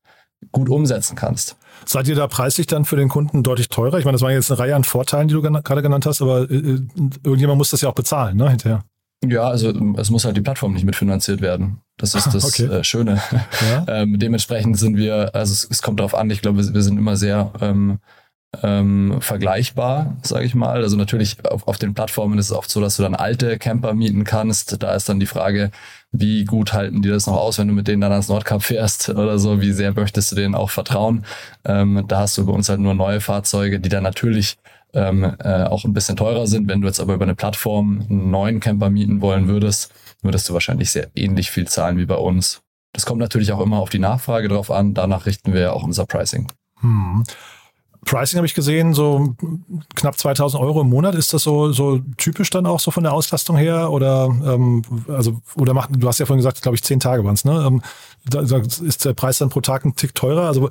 gut 0.52 0.68
umsetzen 0.68 1.16
kannst. 1.16 1.56
Seid 1.84 2.08
ihr 2.08 2.14
da 2.14 2.26
preislich 2.26 2.66
dann 2.66 2.84
für 2.84 2.96
den 2.96 3.08
Kunden 3.08 3.42
deutlich 3.42 3.68
teurer? 3.68 3.98
Ich 3.98 4.04
meine, 4.04 4.14
das 4.14 4.22
war 4.22 4.30
jetzt 4.30 4.50
eine 4.50 4.58
Reihe 4.58 4.76
an 4.76 4.84
Vorteilen, 4.84 5.28
die 5.28 5.34
du 5.34 5.42
gerade 5.42 5.82
genannt 5.82 6.06
hast, 6.06 6.22
aber 6.22 6.50
äh, 6.50 6.54
äh, 6.54 6.80
irgendjemand 7.24 7.58
muss 7.58 7.70
das 7.70 7.80
ja 7.80 7.88
auch 7.88 7.94
bezahlen, 7.94 8.36
ne, 8.36 8.50
hinterher. 8.50 8.84
Ja, 9.24 9.48
also 9.48 9.70
es 9.96 10.10
muss 10.10 10.24
halt 10.24 10.36
die 10.36 10.40
Plattform 10.40 10.74
nicht 10.74 10.84
mitfinanziert 10.84 11.40
werden. 11.40 11.80
Das 11.96 12.14
ist 12.14 12.32
das 12.32 12.44
okay. 12.44 12.66
äh, 12.66 12.84
Schöne. 12.84 13.20
Ja. 13.68 13.84
ähm, 14.02 14.18
dementsprechend 14.18 14.78
sind 14.78 14.96
wir, 14.96 15.34
also 15.34 15.52
es, 15.52 15.66
es 15.68 15.82
kommt 15.82 15.98
darauf 15.98 16.14
an, 16.14 16.30
ich 16.30 16.40
glaube, 16.40 16.72
wir 16.72 16.82
sind 16.82 16.98
immer 16.98 17.16
sehr 17.16 17.52
ähm, 17.60 17.98
ähm, 18.62 19.18
vergleichbar, 19.20 20.16
sage 20.22 20.44
ich 20.46 20.54
mal. 20.54 20.82
Also 20.82 20.96
natürlich 20.96 21.44
auf, 21.44 21.68
auf 21.68 21.78
den 21.78 21.94
Plattformen 21.94 22.38
ist 22.38 22.46
es 22.46 22.56
oft 22.56 22.70
so, 22.70 22.80
dass 22.80 22.96
du 22.96 23.02
dann 23.02 23.14
alte 23.14 23.58
Camper 23.58 23.94
mieten 23.94 24.24
kannst. 24.24 24.82
Da 24.82 24.94
ist 24.94 25.08
dann 25.08 25.20
die 25.20 25.26
Frage, 25.26 25.70
wie 26.12 26.44
gut 26.44 26.72
halten 26.72 27.02
die 27.02 27.10
das 27.10 27.26
noch 27.26 27.36
aus, 27.36 27.58
wenn 27.58 27.68
du 27.68 27.74
mit 27.74 27.88
denen 27.88 28.00
dann 28.00 28.12
ans 28.12 28.28
Nordkap 28.28 28.62
fährst 28.62 29.10
oder 29.10 29.38
so, 29.38 29.60
wie 29.60 29.72
sehr 29.72 29.92
möchtest 29.92 30.32
du 30.32 30.36
denen 30.36 30.54
auch 30.54 30.70
vertrauen. 30.70 31.24
Ähm, 31.64 32.04
da 32.08 32.20
hast 32.20 32.38
du 32.38 32.46
bei 32.46 32.52
uns 32.52 32.68
halt 32.68 32.80
nur 32.80 32.94
neue 32.94 33.20
Fahrzeuge, 33.20 33.80
die 33.80 33.90
dann 33.90 34.02
natürlich 34.02 34.56
ähm, 34.94 35.36
äh, 35.40 35.64
auch 35.64 35.84
ein 35.84 35.92
bisschen 35.92 36.16
teurer 36.16 36.46
sind. 36.46 36.68
Wenn 36.68 36.80
du 36.80 36.86
jetzt 36.86 37.00
aber 37.00 37.14
über 37.14 37.24
eine 37.24 37.34
Plattform 37.34 38.06
einen 38.08 38.30
neuen 38.30 38.60
Camper 38.60 38.88
mieten 38.88 39.20
wollen 39.20 39.48
würdest, 39.48 39.92
würdest 40.22 40.48
du 40.48 40.54
wahrscheinlich 40.54 40.90
sehr 40.90 41.08
ähnlich 41.14 41.50
viel 41.50 41.68
zahlen 41.68 41.98
wie 41.98 42.06
bei 42.06 42.16
uns. 42.16 42.62
Das 42.94 43.04
kommt 43.04 43.20
natürlich 43.20 43.52
auch 43.52 43.60
immer 43.60 43.78
auf 43.78 43.90
die 43.90 43.98
Nachfrage 43.98 44.48
drauf 44.48 44.70
an. 44.70 44.94
Danach 44.94 45.26
richten 45.26 45.52
wir 45.52 45.74
auch 45.74 45.82
unser 45.82 46.06
Pricing. 46.06 46.50
Hm. 46.80 47.24
Pricing 48.04 48.38
habe 48.38 48.46
ich 48.46 48.54
gesehen, 48.54 48.94
so 48.94 49.34
knapp 49.94 50.18
2000 50.18 50.62
Euro 50.62 50.80
im 50.80 50.88
Monat. 50.88 51.14
Ist 51.14 51.34
das 51.34 51.42
so, 51.42 51.72
so 51.72 52.00
typisch 52.16 52.50
dann 52.50 52.66
auch 52.66 52.80
so 52.80 52.90
von 52.90 53.02
der 53.02 53.12
Auslastung 53.12 53.56
her? 53.56 53.90
Oder, 53.90 54.26
ähm, 54.26 54.82
also, 55.08 55.40
oder 55.56 55.74
macht, 55.74 55.90
du 55.92 56.06
hast 56.06 56.18
ja 56.18 56.26
vorhin 56.26 56.38
gesagt, 56.38 56.62
glaube 56.62 56.76
ich, 56.76 56.82
zehn 56.82 57.00
Tage 57.00 57.24
waren 57.24 57.34
es, 57.34 57.44
ne? 57.44 57.64
Ähm, 57.66 57.82
da, 58.24 58.42
da 58.42 58.58
ist 58.58 59.04
der 59.04 59.14
Preis 59.14 59.38
dann 59.38 59.48
pro 59.48 59.60
Tag 59.60 59.84
ein 59.84 59.94
Tick 59.96 60.14
teurer. 60.14 60.46
Also, 60.46 60.70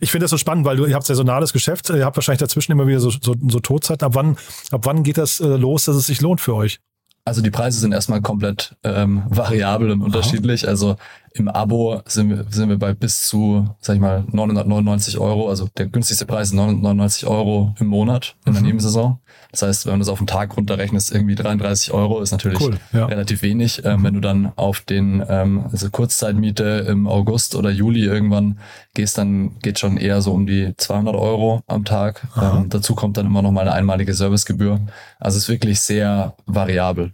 ich 0.00 0.10
finde 0.10 0.24
das 0.24 0.30
so 0.30 0.38
spannend, 0.38 0.64
weil 0.64 0.76
du, 0.76 0.86
ihr 0.86 0.94
habt 0.94 1.06
saisonales 1.06 1.52
Geschäft, 1.52 1.90
ihr 1.90 2.04
habt 2.04 2.16
wahrscheinlich 2.16 2.40
dazwischen 2.40 2.72
immer 2.72 2.86
wieder 2.86 3.00
so, 3.00 3.10
so, 3.10 3.34
so 3.48 3.60
Todzeiten. 3.60 4.04
Ab 4.04 4.14
wann, 4.14 4.36
ab 4.72 4.82
wann 4.84 5.02
geht 5.02 5.18
das 5.18 5.40
äh, 5.40 5.46
los, 5.46 5.84
dass 5.84 5.96
es 5.96 6.06
sich 6.06 6.20
lohnt 6.20 6.40
für 6.40 6.54
euch? 6.54 6.80
Also 7.24 7.42
die 7.42 7.50
Preise 7.50 7.78
sind 7.78 7.92
erstmal 7.92 8.22
komplett 8.22 8.76
ähm, 8.82 9.22
variabel 9.28 9.90
und 9.90 10.02
unterschiedlich. 10.02 10.64
Aha. 10.64 10.70
Also 10.70 10.96
im 11.32 11.48
Abo 11.48 12.02
sind 12.06 12.30
wir, 12.30 12.44
sind 12.50 12.68
wir 12.68 12.78
bei 12.78 12.92
bis 12.92 13.26
zu, 13.26 13.68
sag 13.80 13.94
ich 13.94 14.00
mal, 14.00 14.24
999 14.30 15.18
Euro. 15.18 15.48
Also 15.48 15.68
der 15.76 15.86
günstigste 15.86 16.26
Preis 16.26 16.48
ist 16.48 16.54
999 16.54 17.26
Euro 17.28 17.74
im 17.78 17.86
Monat 17.86 18.36
in 18.46 18.52
der 18.52 18.62
mhm. 18.62 18.68
Nebensaison. 18.68 19.18
Das 19.52 19.62
heißt, 19.62 19.86
wenn 19.86 19.94
du 19.94 19.98
das 20.00 20.08
auf 20.08 20.18
den 20.18 20.26
Tag 20.26 20.56
runterrechnest, 20.56 21.12
irgendwie 21.12 21.36
33 21.36 21.92
Euro 21.92 22.20
ist 22.20 22.32
natürlich 22.32 22.60
cool, 22.60 22.78
ja. 22.92 23.06
relativ 23.06 23.42
wenig. 23.42 23.84
Ähm, 23.84 24.00
mhm. 24.00 24.04
Wenn 24.04 24.14
du 24.14 24.20
dann 24.20 24.52
auf 24.56 24.80
den 24.80 25.24
ähm, 25.28 25.66
also 25.70 25.88
Kurzzeitmiete 25.90 26.86
im 26.88 27.06
August 27.06 27.54
oder 27.54 27.70
Juli 27.70 28.04
irgendwann 28.04 28.58
gehst, 28.94 29.16
dann 29.16 29.58
geht 29.60 29.78
schon 29.78 29.96
eher 29.96 30.22
so 30.22 30.32
um 30.32 30.46
die 30.46 30.74
200 30.76 31.14
Euro 31.14 31.62
am 31.66 31.84
Tag. 31.84 32.26
Ähm, 32.40 32.68
dazu 32.70 32.94
kommt 32.94 33.16
dann 33.16 33.26
immer 33.26 33.42
noch 33.42 33.52
mal 33.52 33.62
eine 33.62 33.72
einmalige 33.72 34.14
Servicegebühr. 34.14 34.80
Also 35.20 35.36
es 35.36 35.44
ist 35.44 35.48
wirklich 35.48 35.80
sehr 35.80 36.34
variabel. 36.46 37.12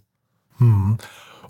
Mhm. 0.59 0.97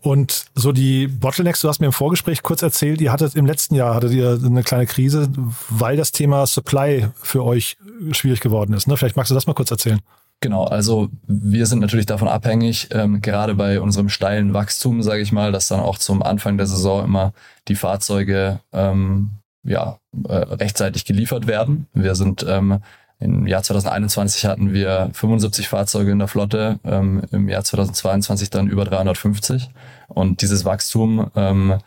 Und 0.06 0.46
so 0.54 0.70
die 0.70 1.08
Bottlenecks, 1.08 1.62
du 1.62 1.68
hast 1.68 1.80
mir 1.80 1.86
im 1.86 1.92
Vorgespräch 1.92 2.44
kurz 2.44 2.62
erzählt, 2.62 3.00
ihr 3.00 3.10
hattet 3.10 3.34
im 3.34 3.44
letzten 3.44 3.74
Jahr 3.74 3.92
hattet 3.92 4.12
ihr 4.12 4.38
eine 4.40 4.62
kleine 4.62 4.86
Krise, 4.86 5.28
weil 5.68 5.96
das 5.96 6.12
Thema 6.12 6.46
Supply 6.46 7.08
für 7.20 7.44
euch 7.44 7.76
schwierig 8.12 8.38
geworden 8.38 8.72
ist. 8.72 8.86
Ne? 8.86 8.96
Vielleicht 8.96 9.16
magst 9.16 9.32
du 9.32 9.34
das 9.34 9.48
mal 9.48 9.54
kurz 9.54 9.72
erzählen. 9.72 9.98
Genau, 10.38 10.62
also 10.62 11.08
wir 11.26 11.66
sind 11.66 11.80
natürlich 11.80 12.06
davon 12.06 12.28
abhängig, 12.28 12.86
ähm, 12.92 13.20
gerade 13.20 13.56
bei 13.56 13.80
unserem 13.80 14.08
steilen 14.08 14.54
Wachstum, 14.54 15.02
sage 15.02 15.22
ich 15.22 15.32
mal, 15.32 15.50
dass 15.50 15.66
dann 15.66 15.80
auch 15.80 15.98
zum 15.98 16.22
Anfang 16.22 16.56
der 16.56 16.68
Saison 16.68 17.04
immer 17.04 17.32
die 17.66 17.74
Fahrzeuge 17.74 18.60
ähm, 18.72 19.30
ja, 19.64 19.98
äh, 20.28 20.34
rechtzeitig 20.34 21.04
geliefert 21.04 21.48
werden. 21.48 21.88
Wir 21.94 22.14
sind 22.14 22.46
ähm, 22.48 22.78
im 23.18 23.46
Jahr 23.46 23.62
2021 23.62 24.44
hatten 24.44 24.72
wir 24.72 25.10
75 25.12 25.68
Fahrzeuge 25.68 26.10
in 26.10 26.18
der 26.18 26.28
Flotte, 26.28 26.78
ähm, 26.84 27.22
im 27.32 27.48
Jahr 27.48 27.64
2022 27.64 28.50
dann 28.50 28.68
über 28.68 28.84
350. 28.84 29.70
Und 30.08 30.42
dieses 30.42 30.64
Wachstum 30.64 31.30
ähm, 31.34 31.78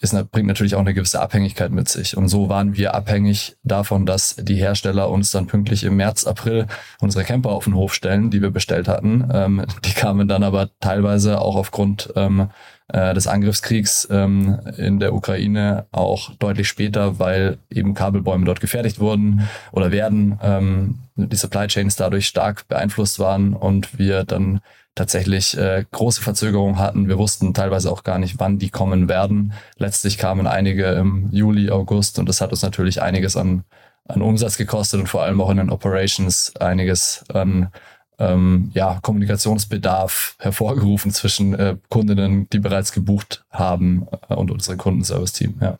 ist, 0.00 0.14
bringt 0.30 0.48
natürlich 0.48 0.74
auch 0.74 0.80
eine 0.80 0.94
gewisse 0.94 1.20
Abhängigkeit 1.20 1.70
mit 1.72 1.88
sich. 1.88 2.16
Und 2.16 2.28
so 2.28 2.48
waren 2.48 2.76
wir 2.76 2.94
abhängig 2.94 3.56
davon, 3.62 4.06
dass 4.06 4.36
die 4.36 4.56
Hersteller 4.56 5.08
uns 5.08 5.30
dann 5.30 5.46
pünktlich 5.46 5.84
im 5.84 5.96
März, 5.96 6.26
April 6.26 6.66
unsere 7.00 7.24
Camper 7.24 7.50
auf 7.50 7.64
den 7.64 7.74
Hof 7.74 7.94
stellen, 7.94 8.30
die 8.30 8.42
wir 8.42 8.50
bestellt 8.50 8.88
hatten. 8.88 9.28
Ähm, 9.32 9.64
die 9.84 9.92
kamen 9.92 10.28
dann 10.28 10.42
aber 10.42 10.70
teilweise 10.80 11.40
auch 11.40 11.56
aufgrund 11.56 12.12
ähm, 12.16 12.50
äh, 12.92 13.14
des 13.14 13.26
Angriffskriegs 13.26 14.08
ähm, 14.10 14.58
in 14.76 15.00
der 15.00 15.14
Ukraine 15.14 15.86
auch 15.92 16.34
deutlich 16.34 16.68
später, 16.68 17.18
weil 17.18 17.58
eben 17.70 17.94
Kabelbäume 17.94 18.44
dort 18.44 18.60
gefertigt 18.60 18.98
wurden 18.98 19.48
oder 19.72 19.92
werden, 19.92 20.38
ähm, 20.42 20.98
die 21.14 21.36
Supply 21.36 21.66
Chains 21.68 21.96
dadurch 21.96 22.26
stark 22.26 22.66
beeinflusst 22.68 23.18
waren 23.18 23.54
und 23.54 23.98
wir 23.98 24.24
dann 24.24 24.60
tatsächlich 24.94 25.56
äh, 25.56 25.84
große 25.90 26.20
Verzögerungen 26.20 26.78
hatten. 26.78 27.08
Wir 27.08 27.18
wussten 27.18 27.54
teilweise 27.54 27.90
auch 27.90 28.02
gar 28.02 28.18
nicht, 28.18 28.38
wann 28.38 28.58
die 28.58 28.70
kommen 28.70 29.08
werden. 29.08 29.52
Letztlich 29.78 30.18
kamen 30.18 30.46
einige 30.46 30.86
im 30.92 31.28
Juli, 31.32 31.70
August 31.70 32.18
und 32.18 32.28
das 32.28 32.40
hat 32.40 32.50
uns 32.50 32.62
natürlich 32.62 33.00
einiges 33.00 33.36
an, 33.36 33.64
an 34.06 34.22
Umsatz 34.22 34.56
gekostet 34.56 35.00
und 35.00 35.06
vor 35.06 35.22
allem 35.22 35.40
auch 35.40 35.50
in 35.50 35.58
den 35.58 35.70
Operations 35.70 36.54
einiges 36.56 37.24
an 37.32 37.70
ähm, 38.18 38.70
ja, 38.74 38.98
Kommunikationsbedarf 39.00 40.36
hervorgerufen 40.38 41.10
zwischen 41.10 41.54
äh, 41.54 41.76
Kundinnen, 41.88 42.48
die 42.50 42.58
bereits 42.58 42.92
gebucht 42.92 43.44
haben 43.50 44.06
äh, 44.28 44.34
und 44.34 44.50
unserem 44.50 44.76
Kundenservice-Team. 44.76 45.54
Ja. 45.60 45.78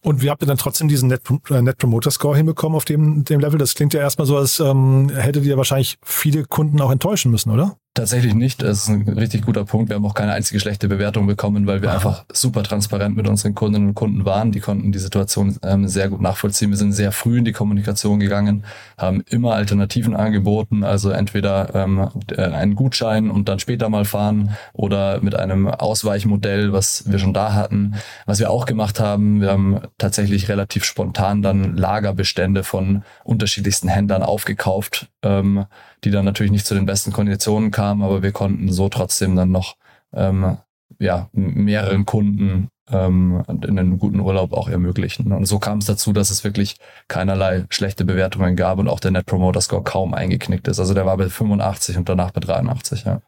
Und 0.00 0.22
wie 0.22 0.30
habt 0.30 0.42
ihr 0.42 0.46
dann 0.46 0.58
trotzdem 0.58 0.88
diesen 0.88 1.08
Net, 1.08 1.22
äh, 1.50 1.60
Net 1.60 1.78
Promoter 1.78 2.10
Score 2.10 2.36
hinbekommen 2.36 2.76
auf 2.76 2.86
dem, 2.86 3.24
dem 3.24 3.40
Level? 3.40 3.58
Das 3.58 3.74
klingt 3.74 3.92
ja 3.94 4.00
erstmal 4.00 4.26
so, 4.26 4.36
als 4.36 4.60
ähm, 4.60 5.10
hättet 5.10 5.44
ihr 5.44 5.56
wahrscheinlich 5.56 5.98
viele 6.02 6.44
Kunden 6.44 6.80
auch 6.80 6.90
enttäuschen 6.90 7.30
müssen, 7.30 7.50
oder? 7.50 7.76
Tatsächlich 7.96 8.34
nicht. 8.34 8.60
Das 8.60 8.82
ist 8.82 8.88
ein 8.88 9.08
richtig 9.08 9.46
guter 9.46 9.64
Punkt. 9.64 9.88
Wir 9.88 9.94
haben 9.94 10.04
auch 10.04 10.14
keine 10.14 10.32
einzige 10.32 10.58
schlechte 10.58 10.88
Bewertung 10.88 11.28
bekommen, 11.28 11.68
weil 11.68 11.80
wir 11.80 11.90
Aha. 11.90 11.94
einfach 11.94 12.24
super 12.32 12.64
transparent 12.64 13.16
mit 13.16 13.28
unseren 13.28 13.54
Kundinnen 13.54 13.90
und 13.90 13.94
Kunden 13.94 14.24
waren. 14.24 14.50
Die 14.50 14.58
konnten 14.58 14.90
die 14.90 14.98
Situation 14.98 15.56
ähm, 15.62 15.86
sehr 15.86 16.08
gut 16.08 16.20
nachvollziehen. 16.20 16.70
Wir 16.70 16.76
sind 16.76 16.90
sehr 16.92 17.12
früh 17.12 17.38
in 17.38 17.44
die 17.44 17.52
Kommunikation 17.52 18.18
gegangen, 18.18 18.64
haben 18.98 19.20
immer 19.30 19.54
Alternativen 19.54 20.16
angeboten, 20.16 20.82
also 20.82 21.10
entweder 21.10 21.72
ähm, 21.76 22.08
äh, 22.36 22.42
einen 22.42 22.74
Gutschein 22.74 23.30
und 23.30 23.48
dann 23.48 23.60
später 23.60 23.88
mal 23.88 24.04
fahren 24.04 24.56
oder 24.72 25.20
mit 25.20 25.36
einem 25.36 25.68
Ausweichmodell, 25.68 26.72
was 26.72 27.08
wir 27.08 27.20
schon 27.20 27.32
da 27.32 27.52
hatten. 27.52 27.94
Was 28.26 28.40
wir 28.40 28.50
auch 28.50 28.66
gemacht 28.66 28.98
haben, 28.98 29.40
wir 29.40 29.52
haben 29.52 29.82
tatsächlich 29.98 30.48
relativ 30.48 30.82
spontan 30.84 31.42
dann 31.42 31.76
Lagerbestände 31.76 32.64
von 32.64 33.04
unterschiedlichsten 33.22 33.86
Händlern 33.86 34.24
aufgekauft. 34.24 35.10
Ähm, 35.22 35.66
die 36.04 36.10
dann 36.10 36.24
natürlich 36.24 36.52
nicht 36.52 36.66
zu 36.66 36.74
den 36.74 36.86
besten 36.86 37.12
Konditionen 37.12 37.70
kamen, 37.70 38.02
aber 38.02 38.22
wir 38.22 38.32
konnten 38.32 38.70
so 38.70 38.88
trotzdem 38.88 39.36
dann 39.36 39.50
noch 39.50 39.76
ähm, 40.12 40.58
ja, 40.98 41.28
mehreren 41.32 42.04
Kunden 42.04 42.68
ähm, 42.90 43.42
in 43.48 43.78
einen 43.78 43.98
guten 43.98 44.20
Urlaub 44.20 44.52
auch 44.52 44.68
ermöglichen. 44.68 45.32
Und 45.32 45.46
so 45.46 45.58
kam 45.58 45.78
es 45.78 45.86
dazu, 45.86 46.12
dass 46.12 46.30
es 46.30 46.44
wirklich 46.44 46.76
keinerlei 47.08 47.64
schlechte 47.70 48.04
Bewertungen 48.04 48.56
gab 48.56 48.78
und 48.78 48.88
auch 48.88 49.00
der 49.00 49.10
Net 49.10 49.26
Promoter 49.26 49.60
Score 49.60 49.82
kaum 49.82 50.14
eingeknickt 50.14 50.68
ist. 50.68 50.78
Also 50.78 50.94
der 50.94 51.06
war 51.06 51.16
bei 51.16 51.28
85 51.28 51.96
und 51.96 52.08
danach 52.08 52.30
bei 52.30 52.40
83, 52.40 53.04
ja. 53.04 53.20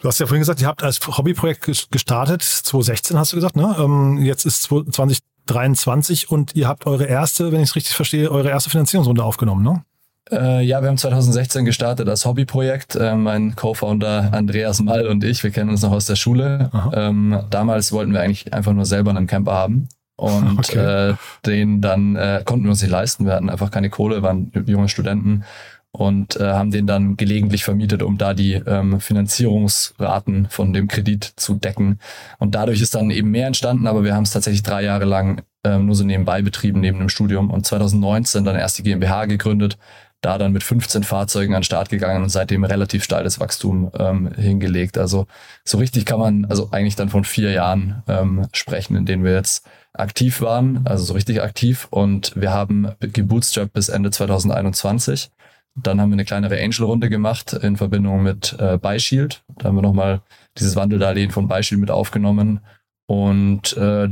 Du 0.00 0.08
hast 0.08 0.18
ja 0.18 0.26
vorhin 0.26 0.40
gesagt, 0.40 0.62
ihr 0.62 0.66
habt 0.66 0.82
als 0.82 1.06
Hobbyprojekt 1.06 1.90
gestartet, 1.90 2.42
2016 2.42 3.18
hast 3.18 3.32
du 3.32 3.36
gesagt, 3.36 3.54
ne? 3.54 3.76
Ähm, 3.78 4.16
jetzt 4.22 4.46
ist 4.46 4.62
2023 4.62 6.30
und 6.30 6.56
ihr 6.56 6.68
habt 6.68 6.86
eure 6.86 7.04
erste, 7.04 7.52
wenn 7.52 7.60
ich 7.60 7.68
es 7.68 7.76
richtig 7.76 7.94
verstehe, 7.94 8.30
eure 8.30 8.48
erste 8.48 8.70
Finanzierungsrunde 8.70 9.22
aufgenommen, 9.22 9.62
ne? 9.62 9.84
Äh, 10.30 10.62
ja, 10.62 10.80
wir 10.80 10.88
haben 10.88 10.96
2016 10.96 11.64
gestartet 11.64 12.08
als 12.08 12.24
Hobbyprojekt. 12.24 12.96
Äh, 12.96 13.14
mein 13.14 13.56
Co-Founder 13.56 14.32
Andreas 14.32 14.80
Mall 14.80 15.06
und 15.06 15.24
ich, 15.24 15.42
wir 15.42 15.50
kennen 15.50 15.70
uns 15.70 15.82
noch 15.82 15.92
aus 15.92 16.06
der 16.06 16.16
Schule. 16.16 16.70
Ähm, 16.92 17.40
damals 17.50 17.92
wollten 17.92 18.12
wir 18.12 18.20
eigentlich 18.20 18.52
einfach 18.52 18.72
nur 18.72 18.86
selber 18.86 19.10
einen 19.10 19.26
Camper 19.26 19.52
haben. 19.52 19.88
Und 20.16 20.58
okay. 20.70 21.10
äh, 21.10 21.14
den 21.46 21.80
dann 21.80 22.16
äh, 22.16 22.42
konnten 22.44 22.64
wir 22.64 22.70
uns 22.70 22.82
nicht 22.82 22.90
leisten. 22.90 23.26
Wir 23.26 23.34
hatten 23.34 23.50
einfach 23.50 23.70
keine 23.70 23.90
Kohle, 23.90 24.22
waren 24.22 24.52
junge 24.66 24.88
Studenten 24.88 25.44
und 25.92 26.36
äh, 26.36 26.52
haben 26.52 26.70
den 26.70 26.86
dann 26.86 27.16
gelegentlich 27.16 27.64
vermietet, 27.64 28.02
um 28.02 28.16
da 28.16 28.34
die 28.34 28.52
ähm, 28.52 29.00
Finanzierungsraten 29.00 30.46
von 30.48 30.72
dem 30.72 30.86
Kredit 30.86 31.24
zu 31.36 31.54
decken. 31.54 31.98
Und 32.38 32.54
dadurch 32.54 32.80
ist 32.80 32.94
dann 32.94 33.10
eben 33.10 33.30
mehr 33.30 33.48
entstanden, 33.48 33.86
aber 33.86 34.04
wir 34.04 34.14
haben 34.14 34.22
es 34.22 34.30
tatsächlich 34.30 34.62
drei 34.62 34.84
Jahre 34.84 35.04
lang 35.04 35.42
ähm, 35.64 35.86
nur 35.86 35.94
so 35.94 36.04
nebenbei 36.04 36.42
betrieben, 36.42 36.80
neben 36.80 36.98
dem 36.98 37.08
Studium. 37.08 37.50
Und 37.50 37.66
2019 37.66 38.44
dann 38.44 38.56
erst 38.56 38.78
die 38.78 38.82
GmbH 38.84 39.24
gegründet, 39.24 39.78
da 40.20 40.36
dann 40.36 40.52
mit 40.52 40.62
15 40.62 41.02
Fahrzeugen 41.02 41.54
an 41.54 41.60
den 41.60 41.64
Start 41.64 41.88
gegangen 41.88 42.22
und 42.22 42.28
seitdem 42.28 42.64
relativ 42.64 43.04
steiles 43.04 43.40
Wachstum 43.40 43.90
ähm, 43.98 44.32
hingelegt. 44.34 44.98
Also 44.98 45.26
so 45.64 45.78
richtig 45.78 46.04
kann 46.04 46.18
man 46.18 46.44
also 46.44 46.68
eigentlich 46.72 46.96
dann 46.96 47.08
von 47.08 47.24
vier 47.24 47.50
Jahren 47.52 48.02
ähm, 48.06 48.46
sprechen, 48.52 48.96
in 48.96 49.06
denen 49.06 49.24
wir 49.24 49.32
jetzt 49.32 49.66
aktiv 49.94 50.40
waren, 50.40 50.86
also 50.86 51.04
so 51.04 51.14
richtig 51.14 51.42
aktiv. 51.42 51.88
Und 51.90 52.32
wir 52.36 52.52
haben 52.52 52.92
gebootstrapped 53.00 53.72
bis 53.72 53.88
Ende 53.88 54.10
2021. 54.10 55.30
Dann 55.74 56.00
haben 56.00 56.10
wir 56.10 56.16
eine 56.16 56.24
kleinere 56.24 56.60
Angel-Runde 56.60 57.08
gemacht 57.08 57.52
in 57.54 57.76
Verbindung 57.76 58.22
mit 58.22 58.56
äh, 58.58 58.76
BuyShield. 58.76 59.42
Da 59.56 59.68
haben 59.68 59.76
wir 59.76 59.82
nochmal 59.82 60.20
dieses 60.58 60.76
Wandeldarlehen 60.76 61.30
von 61.30 61.48
BuyShield 61.48 61.80
mit 61.80 61.90
aufgenommen. 61.90 62.60
Und 63.06 63.76
äh, 63.76 64.08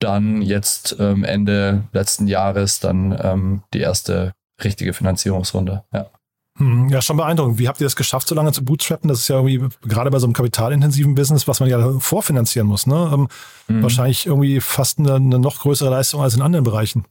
dann 0.00 0.42
jetzt 0.42 0.96
ähm, 0.98 1.22
Ende 1.22 1.84
letzten 1.92 2.26
Jahres 2.26 2.80
dann 2.80 3.16
ähm, 3.22 3.62
die 3.72 3.80
erste 3.80 4.32
richtige 4.62 4.92
Finanzierungsrunde. 4.92 5.84
Ja. 5.92 6.06
Hm, 6.58 6.90
ja, 6.90 7.00
schon 7.00 7.16
beeindruckend. 7.16 7.58
Wie 7.58 7.68
habt 7.68 7.80
ihr 7.80 7.86
das 7.86 7.96
geschafft, 7.96 8.28
so 8.28 8.34
lange 8.34 8.52
zu 8.52 8.64
bootstrappen? 8.64 9.08
Das 9.08 9.20
ist 9.20 9.28
ja 9.28 9.36
irgendwie 9.36 9.68
gerade 9.88 10.10
bei 10.10 10.18
so 10.18 10.26
einem 10.26 10.34
kapitalintensiven 10.34 11.14
Business, 11.14 11.48
was 11.48 11.60
man 11.60 11.68
ja 11.68 11.98
vorfinanzieren 11.98 12.68
muss, 12.68 12.86
ne? 12.86 13.10
Ähm, 13.12 13.28
mhm. 13.68 13.82
Wahrscheinlich 13.82 14.26
irgendwie 14.26 14.60
fast 14.60 14.98
eine, 14.98 15.14
eine 15.14 15.38
noch 15.38 15.60
größere 15.60 15.88
Leistung 15.90 16.20
als 16.20 16.34
in 16.34 16.42
anderen 16.42 16.64
Bereichen. 16.64 17.04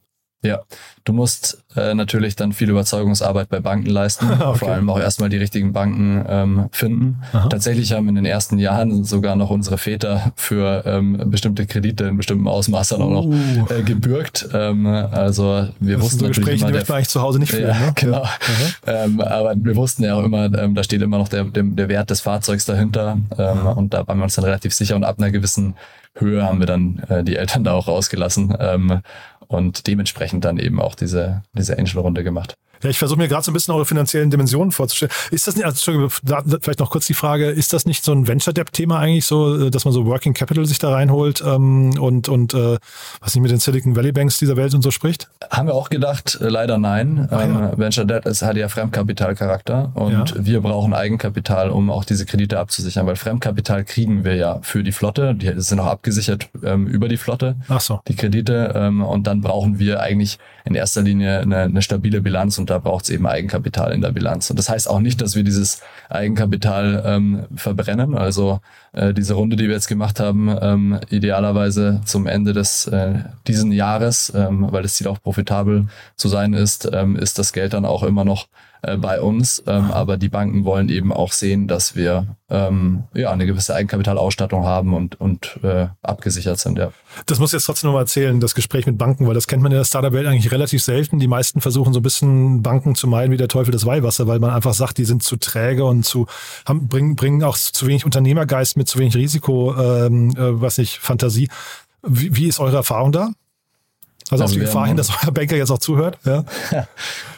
Ja, 0.44 0.62
du 1.04 1.12
musst 1.12 1.62
äh, 1.76 1.94
natürlich 1.94 2.34
dann 2.34 2.52
viel 2.52 2.68
Überzeugungsarbeit 2.68 3.48
bei 3.48 3.60
Banken 3.60 3.88
leisten, 3.88 4.28
okay. 4.40 4.58
vor 4.58 4.72
allem 4.72 4.90
auch 4.90 4.98
erstmal 4.98 5.28
die 5.28 5.36
richtigen 5.36 5.72
Banken 5.72 6.24
ähm, 6.28 6.68
finden. 6.72 7.22
Aha. 7.32 7.48
Tatsächlich 7.48 7.92
haben 7.92 8.08
in 8.08 8.16
den 8.16 8.24
ersten 8.24 8.58
Jahren 8.58 9.04
sogar 9.04 9.36
noch 9.36 9.50
unsere 9.50 9.78
Väter 9.78 10.32
für 10.34 10.82
ähm, 10.84 11.30
bestimmte 11.30 11.64
Kredite 11.66 12.04
in 12.04 12.16
bestimmten 12.16 12.48
Ausmaßen 12.48 12.98
uh. 12.98 13.04
auch 13.04 13.10
noch 13.10 13.24
uh. 13.24 13.66
äh, 13.72 13.82
gebürgt. 13.82 14.48
Ähm, 14.52 14.84
also 14.86 15.68
wir 15.78 15.94
das 15.94 16.04
wussten 16.04 16.18
so 16.18 16.26
natürlich 16.26 16.46
Gespräche, 16.48 16.72
immer, 16.72 16.84
die 16.84 16.92
eigentlich 16.92 17.08
zu 17.08 17.22
Hause 17.22 17.38
nicht 17.38 17.52
führen. 17.52 17.68
Ja, 17.68 17.78
ne? 17.78 17.92
genau. 17.94 18.28
Ähm, 18.86 19.20
aber 19.20 19.54
wir 19.56 19.76
wussten 19.76 20.02
ja 20.02 20.16
auch 20.16 20.24
immer, 20.24 20.52
ähm, 20.58 20.74
da 20.74 20.82
steht 20.82 21.02
immer 21.02 21.18
noch 21.18 21.28
der, 21.28 21.44
der, 21.44 21.62
der 21.62 21.88
Wert 21.88 22.10
des 22.10 22.20
Fahrzeugs 22.20 22.64
dahinter 22.64 23.16
ähm, 23.38 23.66
und 23.76 23.94
da 23.94 24.06
waren 24.08 24.18
wir 24.18 24.24
uns 24.24 24.34
dann 24.34 24.44
relativ 24.44 24.74
sicher 24.74 24.96
und 24.96 25.04
ab 25.04 25.18
einer 25.18 25.30
gewissen 25.30 25.76
Höhe 26.14 26.42
haben 26.42 26.58
wir 26.58 26.66
dann 26.66 27.02
äh, 27.08 27.24
die 27.24 27.36
Eltern 27.36 27.64
da 27.64 27.72
auch 27.72 27.88
rausgelassen. 27.88 28.54
Ähm, 28.58 29.00
und 29.52 29.86
dementsprechend 29.86 30.44
dann 30.44 30.58
eben 30.58 30.80
auch 30.80 30.94
diese, 30.94 31.42
diese 31.52 31.78
Angel-Runde 31.78 32.24
gemacht. 32.24 32.56
Ja, 32.82 32.90
ich 32.90 32.98
versuche 32.98 33.18
mir 33.18 33.28
gerade 33.28 33.44
so 33.44 33.50
ein 33.50 33.54
bisschen 33.54 33.74
eure 33.74 33.84
finanziellen 33.84 34.30
Dimensionen 34.30 34.72
vorzustellen. 34.72 35.12
Ist 35.30 35.46
das 35.46 35.56
nicht, 35.56 35.64
also 35.64 36.08
vielleicht 36.60 36.80
noch 36.80 36.90
kurz 36.90 37.06
die 37.06 37.14
Frage, 37.14 37.48
ist 37.48 37.72
das 37.72 37.86
nicht 37.86 38.04
so 38.04 38.12
ein 38.12 38.26
Venture-Debt-Thema 38.26 38.98
eigentlich 38.98 39.26
so, 39.26 39.66
äh, 39.66 39.70
dass 39.70 39.84
man 39.84 39.94
so 39.94 40.06
Working 40.06 40.34
Capital 40.34 40.66
sich 40.66 40.78
da 40.78 40.90
reinholt 40.90 41.42
ähm, 41.46 41.92
und, 41.98 42.28
und 42.28 42.54
äh, 42.54 42.78
was 43.20 43.34
nicht 43.34 43.42
mit 43.42 43.50
den 43.50 43.58
Silicon 43.58 43.94
Valley 43.94 44.12
Banks 44.12 44.38
dieser 44.38 44.56
Welt 44.56 44.74
und 44.74 44.82
so 44.82 44.90
spricht? 44.90 45.28
Haben 45.50 45.68
wir 45.68 45.74
auch 45.74 45.90
gedacht, 45.90 46.38
äh, 46.40 46.48
leider 46.48 46.78
nein. 46.78 47.28
Ah, 47.30 47.42
ähm, 47.42 47.54
ja. 47.54 47.78
Venture 47.78 48.04
Debt 48.04 48.26
ist, 48.26 48.42
hat 48.42 48.56
ja 48.56 48.68
Fremdkapitalcharakter 48.68 49.92
und 49.94 50.12
ja. 50.12 50.24
wir 50.38 50.60
brauchen 50.60 50.92
Eigenkapital, 50.92 51.70
um 51.70 51.90
auch 51.90 52.04
diese 52.04 52.26
Kredite 52.26 52.58
abzusichern, 52.58 53.06
weil 53.06 53.16
Fremdkapital 53.16 53.84
kriegen 53.84 54.24
wir 54.24 54.34
ja 54.34 54.58
für 54.62 54.82
die 54.82 54.92
Flotte, 54.92 55.34
die 55.34 55.52
sind 55.56 55.78
auch 55.80 55.86
abgesichert 55.86 56.48
ähm, 56.64 56.86
über 56.86 57.08
die 57.08 57.16
Flotte, 57.16 57.56
Ach 57.68 57.80
so. 57.80 58.00
die 58.08 58.16
Kredite 58.16 58.72
ähm, 58.74 59.02
und 59.02 59.26
dann 59.26 59.40
brauchen 59.40 59.78
wir 59.78 60.00
eigentlich 60.00 60.38
in 60.64 60.74
erster 60.74 61.02
Linie 61.02 61.40
eine, 61.40 61.58
eine 61.58 61.82
stabile 61.82 62.20
Bilanz 62.20 62.58
und 62.58 62.70
da 62.72 62.78
braucht 62.78 63.04
es 63.04 63.10
eben 63.10 63.26
Eigenkapital 63.26 63.92
in 63.92 64.00
der 64.00 64.12
Bilanz. 64.12 64.48
Und 64.48 64.58
das 64.58 64.70
heißt 64.70 64.88
auch 64.88 65.00
nicht, 65.00 65.20
dass 65.20 65.36
wir 65.36 65.44
dieses 65.44 65.82
Eigenkapital 66.08 67.02
ähm, 67.04 67.44
verbrennen. 67.54 68.16
Also 68.16 68.60
äh, 68.92 69.12
diese 69.12 69.34
Runde, 69.34 69.56
die 69.56 69.66
wir 69.66 69.74
jetzt 69.74 69.88
gemacht 69.88 70.20
haben, 70.20 70.48
ähm, 70.58 70.98
idealerweise 71.10 72.00
zum 72.06 72.26
Ende 72.26 72.54
des 72.54 72.86
äh, 72.86 73.16
diesen 73.46 73.72
Jahres, 73.72 74.32
ähm, 74.34 74.68
weil 74.70 74.82
das 74.82 74.94
Ziel 74.94 75.08
auch 75.08 75.20
profitabel 75.20 75.88
zu 76.16 76.28
sein 76.28 76.54
ist, 76.54 76.88
ähm, 76.90 77.14
ist 77.14 77.38
das 77.38 77.52
Geld 77.52 77.74
dann 77.74 77.84
auch 77.84 78.02
immer 78.04 78.24
noch 78.24 78.48
äh, 78.82 78.96
bei 78.96 79.20
uns. 79.20 79.62
Ähm, 79.66 79.92
aber 79.92 80.16
die 80.16 80.28
Banken 80.28 80.64
wollen 80.64 80.88
eben 80.88 81.12
auch 81.12 81.32
sehen, 81.32 81.68
dass 81.68 81.94
wir 81.94 82.36
ähm, 82.50 83.04
ja 83.14 83.30
eine 83.30 83.46
gewisse 83.46 83.74
Eigenkapitalausstattung 83.74 84.64
haben 84.64 84.92
und, 84.92 85.20
und 85.20 85.60
äh, 85.62 85.86
abgesichert 86.02 86.58
sind. 86.58 86.78
Ja. 86.78 86.92
Das 87.26 87.38
muss 87.38 87.50
ich 87.50 87.54
jetzt 87.54 87.66
trotzdem 87.66 87.88
nochmal 87.88 88.02
erzählen, 88.02 88.40
das 88.40 88.54
Gespräch 88.54 88.86
mit 88.86 88.98
Banken, 88.98 89.26
weil 89.26 89.34
das 89.34 89.46
kennt 89.46 89.62
man 89.62 89.70
in 89.70 89.78
der 89.78 89.84
Startup-Welt 89.84 90.26
eigentlich 90.26 90.50
relativ 90.50 90.82
selten. 90.82 91.20
Die 91.20 91.28
meisten 91.28 91.60
versuchen 91.60 91.92
so 91.92 92.00
ein 92.00 92.02
bisschen 92.02 92.62
Banken 92.62 92.94
zu 92.94 93.06
meiden 93.06 93.32
wie 93.32 93.36
der 93.36 93.48
Teufel 93.48 93.70
das 93.70 93.86
Weihwasser, 93.86 94.26
weil 94.26 94.40
man 94.40 94.50
einfach 94.50 94.74
sagt, 94.74 94.98
die 94.98 95.04
sind 95.04 95.22
zu 95.22 95.36
träge 95.36 95.84
und 95.84 96.04
zu 96.04 96.26
haben, 96.66 96.88
bringen, 96.88 97.14
bringen 97.14 97.44
auch 97.44 97.56
zu 97.56 97.86
wenig 97.86 98.04
Unternehmergeist 98.04 98.76
mit 98.76 98.88
zu 98.88 98.98
wenig 98.98 99.14
Risiko, 99.14 99.76
ähm, 99.76 100.30
äh, 100.36 100.60
was 100.60 100.78
nicht, 100.78 100.98
Fantasie. 100.98 101.48
Wie, 102.02 102.34
wie 102.34 102.48
ist 102.48 102.58
eure 102.58 102.76
Erfahrung 102.76 103.12
da? 103.12 103.30
Also, 104.30 104.44
also 104.44 104.44
auf 104.44 104.52
die 104.52 104.60
Gefahr 104.60 104.86
hin, 104.86 104.96
dass 104.96 105.10
euer 105.10 105.32
Banker 105.32 105.56
jetzt 105.56 105.70
auch 105.70 105.78
zuhört. 105.78 106.18
Ja. 106.24 106.44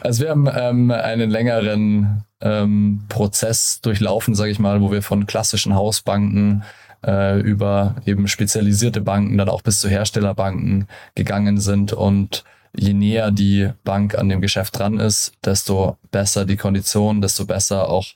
Also 0.00 0.23
wir 0.23 0.31
haben 0.31 0.49
ähm, 0.55 0.91
einen 0.91 1.31
längeren 1.31 2.25
ähm, 2.41 3.05
Prozess 3.09 3.81
durchlaufen, 3.81 4.35
sage 4.35 4.50
ich 4.50 4.59
mal, 4.59 4.81
wo 4.81 4.93
wir 4.93 5.03
von 5.03 5.26
klassischen 5.26 5.75
Hausbanken 5.75 6.62
äh, 7.05 7.41
über 7.41 7.97
eben 8.07 8.29
spezialisierte 8.29 9.00
Banken, 9.00 9.38
dann 9.38 9.49
auch 9.49 9.62
bis 9.62 9.81
zu 9.81 9.88
Herstellerbanken 9.88 10.87
gegangen 11.14 11.59
sind 11.59 11.93
und 11.93 12.45
je 12.76 12.93
näher 12.93 13.31
die 13.31 13.71
Bank 13.85 14.17
an 14.17 14.29
dem 14.29 14.41
Geschäft 14.41 14.79
dran 14.79 14.99
ist, 14.99 15.33
desto 15.45 15.97
besser 16.11 16.45
die 16.45 16.57
Kondition, 16.57 17.21
desto 17.21 17.47
besser 17.47 17.88
auch 17.88 18.07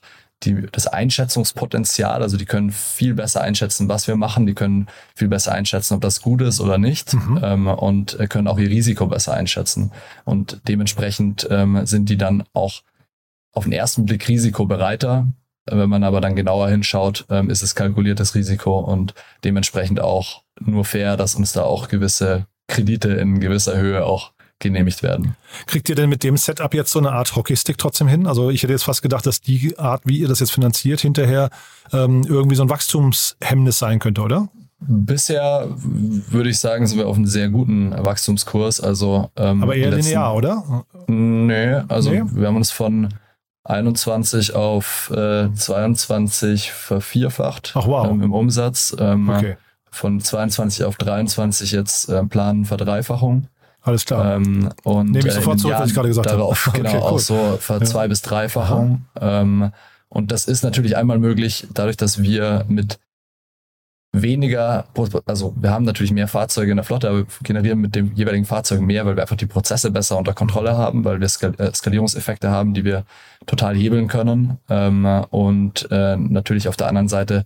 die, 0.43 0.67
das 0.71 0.87
Einschätzungspotenzial, 0.87 2.21
also 2.21 2.37
die 2.37 2.45
können 2.45 2.71
viel 2.71 3.13
besser 3.13 3.41
einschätzen, 3.41 3.89
was 3.89 4.07
wir 4.07 4.15
machen, 4.15 4.45
die 4.45 4.53
können 4.53 4.87
viel 5.15 5.27
besser 5.27 5.51
einschätzen, 5.51 5.95
ob 5.95 6.01
das 6.01 6.21
gut 6.21 6.41
ist 6.41 6.61
oder 6.61 6.77
nicht 6.77 7.13
mhm. 7.13 7.39
ähm, 7.43 7.67
und 7.67 8.17
können 8.29 8.47
auch 8.47 8.57
ihr 8.57 8.69
Risiko 8.69 9.07
besser 9.07 9.33
einschätzen. 9.33 9.91
Und 10.23 10.61
dementsprechend 10.67 11.47
ähm, 11.49 11.85
sind 11.85 12.09
die 12.09 12.17
dann 12.17 12.43
auch 12.53 12.83
auf 13.53 13.65
den 13.65 13.73
ersten 13.73 14.05
Blick 14.05 14.27
risikobereiter. 14.27 15.27
Wenn 15.65 15.89
man 15.89 16.03
aber 16.03 16.21
dann 16.21 16.35
genauer 16.35 16.69
hinschaut, 16.69 17.25
ähm, 17.29 17.49
ist 17.49 17.61
es 17.61 17.75
kalkuliertes 17.75 18.33
Risiko 18.33 18.79
und 18.79 19.13
dementsprechend 19.43 19.99
auch 19.99 20.43
nur 20.59 20.85
fair, 20.85 21.17
dass 21.17 21.35
uns 21.35 21.51
da 21.51 21.63
auch 21.63 21.89
gewisse 21.89 22.47
Kredite 22.67 23.09
in 23.09 23.39
gewisser 23.39 23.77
Höhe 23.77 24.05
auch 24.05 24.31
genehmigt 24.59 25.03
werden. 25.03 25.35
Kriegt 25.65 25.89
ihr 25.89 25.95
denn 25.95 26.09
mit 26.09 26.23
dem 26.23 26.37
Setup 26.37 26.73
jetzt 26.73 26.91
so 26.91 26.99
eine 26.99 27.11
Art 27.11 27.35
Hockeystick 27.35 27.77
trotzdem 27.77 28.07
hin? 28.07 28.27
Also 28.27 28.49
ich 28.49 28.63
hätte 28.63 28.73
jetzt 28.73 28.83
fast 28.83 29.01
gedacht, 29.01 29.25
dass 29.25 29.41
die 29.41 29.77
Art, 29.77 30.01
wie 30.05 30.19
ihr 30.19 30.27
das 30.27 30.39
jetzt 30.39 30.51
finanziert, 30.51 30.99
hinterher 31.01 31.49
ähm, 31.91 32.23
irgendwie 32.27 32.55
so 32.55 32.63
ein 32.63 32.69
Wachstumshemmnis 32.69 33.79
sein 33.79 33.99
könnte, 33.99 34.21
oder? 34.21 34.49
Bisher 34.81 35.67
würde 35.75 36.49
ich 36.49 36.59
sagen, 36.59 36.87
sind 36.87 36.97
wir 36.99 37.07
auf 37.07 37.17
einem 37.17 37.25
sehr 37.25 37.49
guten 37.49 37.91
Wachstumskurs. 37.91 38.79
Also, 38.79 39.29
ähm, 39.35 39.61
Aber 39.61 39.75
eher 39.75 39.89
letzten, 39.89 40.11
linear, 40.11 40.35
oder? 40.35 40.85
Nee, 41.07 41.81
also 41.89 42.11
nee. 42.11 42.21
wir 42.25 42.47
haben 42.47 42.55
uns 42.55 42.71
von 42.71 43.09
21 43.65 44.55
auf 44.55 45.11
äh, 45.13 45.51
22 45.53 46.71
vervierfacht 46.71 47.73
Ach, 47.75 47.87
wow. 47.87 48.09
ähm, 48.09 48.21
im 48.23 48.33
Umsatz. 48.33 48.95
Ähm, 48.97 49.29
Okay, 49.29 49.57
Von 49.91 50.21
22 50.21 50.85
auf 50.85 50.95
23 50.95 51.71
jetzt 51.71 52.09
äh, 52.09 52.23
planen 52.23 52.63
Verdreifachung. 52.65 53.47
Alles 53.81 54.05
klar. 54.05 54.35
Ähm, 54.35 54.69
und 54.83 55.11
Nehme 55.11 55.19
ich 55.19 55.25
äh, 55.27 55.31
sofort 55.31 55.59
zurück, 55.59 55.75
was 55.79 55.89
ich 55.89 55.95
gerade 55.95 56.07
gesagt 56.09 56.27
habe. 56.27 56.37
darauf, 56.39 56.67
Okay, 56.67 56.77
Genau, 56.77 56.93
cool. 56.95 56.99
auch 57.01 57.19
so 57.19 57.57
ver 57.59 57.77
Ja. 57.79 57.85
zwei 57.85 58.07
bis 58.07 58.21
dreifachung. 58.21 59.05
Ähm, 59.19 59.71
und 60.09 60.31
das 60.31 60.45
ist 60.45 60.63
natürlich 60.63 60.97
einmal 60.97 61.19
möglich, 61.19 61.67
dadurch, 61.73 61.97
dass 61.97 62.21
wir 62.21 62.65
mit 62.67 62.99
weniger, 64.11 64.85
also 65.27 65.53
wir 65.59 65.69
haben 65.69 65.85
natürlich 65.85 66.11
mehr 66.11 66.27
Fahrzeuge 66.27 66.71
in 66.71 66.77
der 66.77 66.83
Flotte, 66.83 67.07
aber 67.09 67.19
wir 67.19 67.25
generieren 67.43 67.79
mit 67.79 67.93
dem 67.93 68.11
jeweiligen 68.15 68.45
Fahrzeug 68.45 68.81
mehr, 68.81 69.05
weil 69.05 69.15
wir 69.15 69.21
einfach 69.21 69.35
die 69.35 69.45
Prozesse 69.45 69.91
besser 69.91 70.17
unter 70.17 70.33
Kontrolle 70.33 70.75
haben, 70.75 71.05
weil 71.05 71.21
wir 71.21 71.29
Skal 71.29 71.53
äh, 71.59 71.71
Skalierungseffekte 71.73 72.49
haben, 72.49 72.73
die 72.73 72.83
wir 72.85 73.03
total 73.45 73.75
hebeln 73.75 74.07
können. 74.07 74.57
Ähm, 74.67 75.05
und 75.29 75.87
äh, 75.91 76.17
natürlich 76.17 76.67
auf 76.67 76.75
der 76.75 76.87
anderen 76.87 77.07
Seite, 77.07 77.45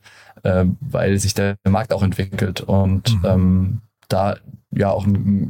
weil 0.82 1.20
sich 1.20 1.34
der 1.34 1.56
Markt 1.66 1.94
auch 1.94 2.04
entwickelt 2.04 2.60
und 2.60 3.14
Mhm. 3.24 3.82
Da 4.14 4.38
ja 4.76 4.90
auch 4.92 5.06
eine 5.06 5.50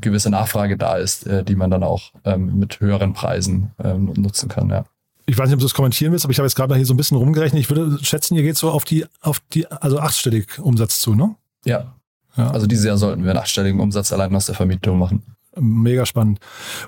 gewisse 0.00 0.30
Nachfrage 0.30 0.76
da 0.76 0.96
ist, 0.96 1.26
äh, 1.26 1.44
die 1.44 1.54
man 1.56 1.70
dann 1.70 1.82
auch 1.82 2.12
ähm, 2.24 2.58
mit 2.58 2.80
höheren 2.80 3.12
Preisen 3.12 3.70
ähm, 3.82 4.12
nutzen 4.16 4.48
kann. 4.48 4.68
Ja. 4.70 4.84
Ich 5.26 5.36
weiß 5.36 5.46
nicht, 5.48 5.54
ob 5.54 5.60
du 5.60 5.64
das 5.66 5.74
kommentieren 5.74 6.12
willst, 6.12 6.24
aber 6.24 6.32
ich 6.32 6.38
habe 6.38 6.46
jetzt 6.46 6.54
gerade 6.54 6.70
mal 6.70 6.76
hier 6.76 6.86
so 6.86 6.94
ein 6.94 6.96
bisschen 6.96 7.16
rumgerechnet. 7.16 7.60
Ich 7.60 7.68
würde 7.70 7.98
schätzen, 8.04 8.36
ihr 8.36 8.42
geht 8.42 8.56
so 8.56 8.70
auf 8.70 8.84
die, 8.84 9.04
auf 9.20 9.40
die, 9.52 9.66
also 9.66 9.98
achtstellig 9.98 10.58
Umsatz 10.60 11.00
zu, 11.00 11.14
ne? 11.14 11.34
ja, 11.64 11.94
Ja. 12.36 12.50
also 12.50 12.66
dieses 12.66 12.84
Jahr 12.84 12.96
sollten 12.98 13.24
wir 13.24 13.30
einen 13.30 13.40
achtstelligen 13.40 13.80
Umsatz 13.80 14.12
allein 14.12 14.34
aus 14.36 14.46
der 14.46 14.54
Vermietung 14.54 14.98
machen. 14.98 15.22
Mega 15.58 16.04
spannend. 16.04 16.38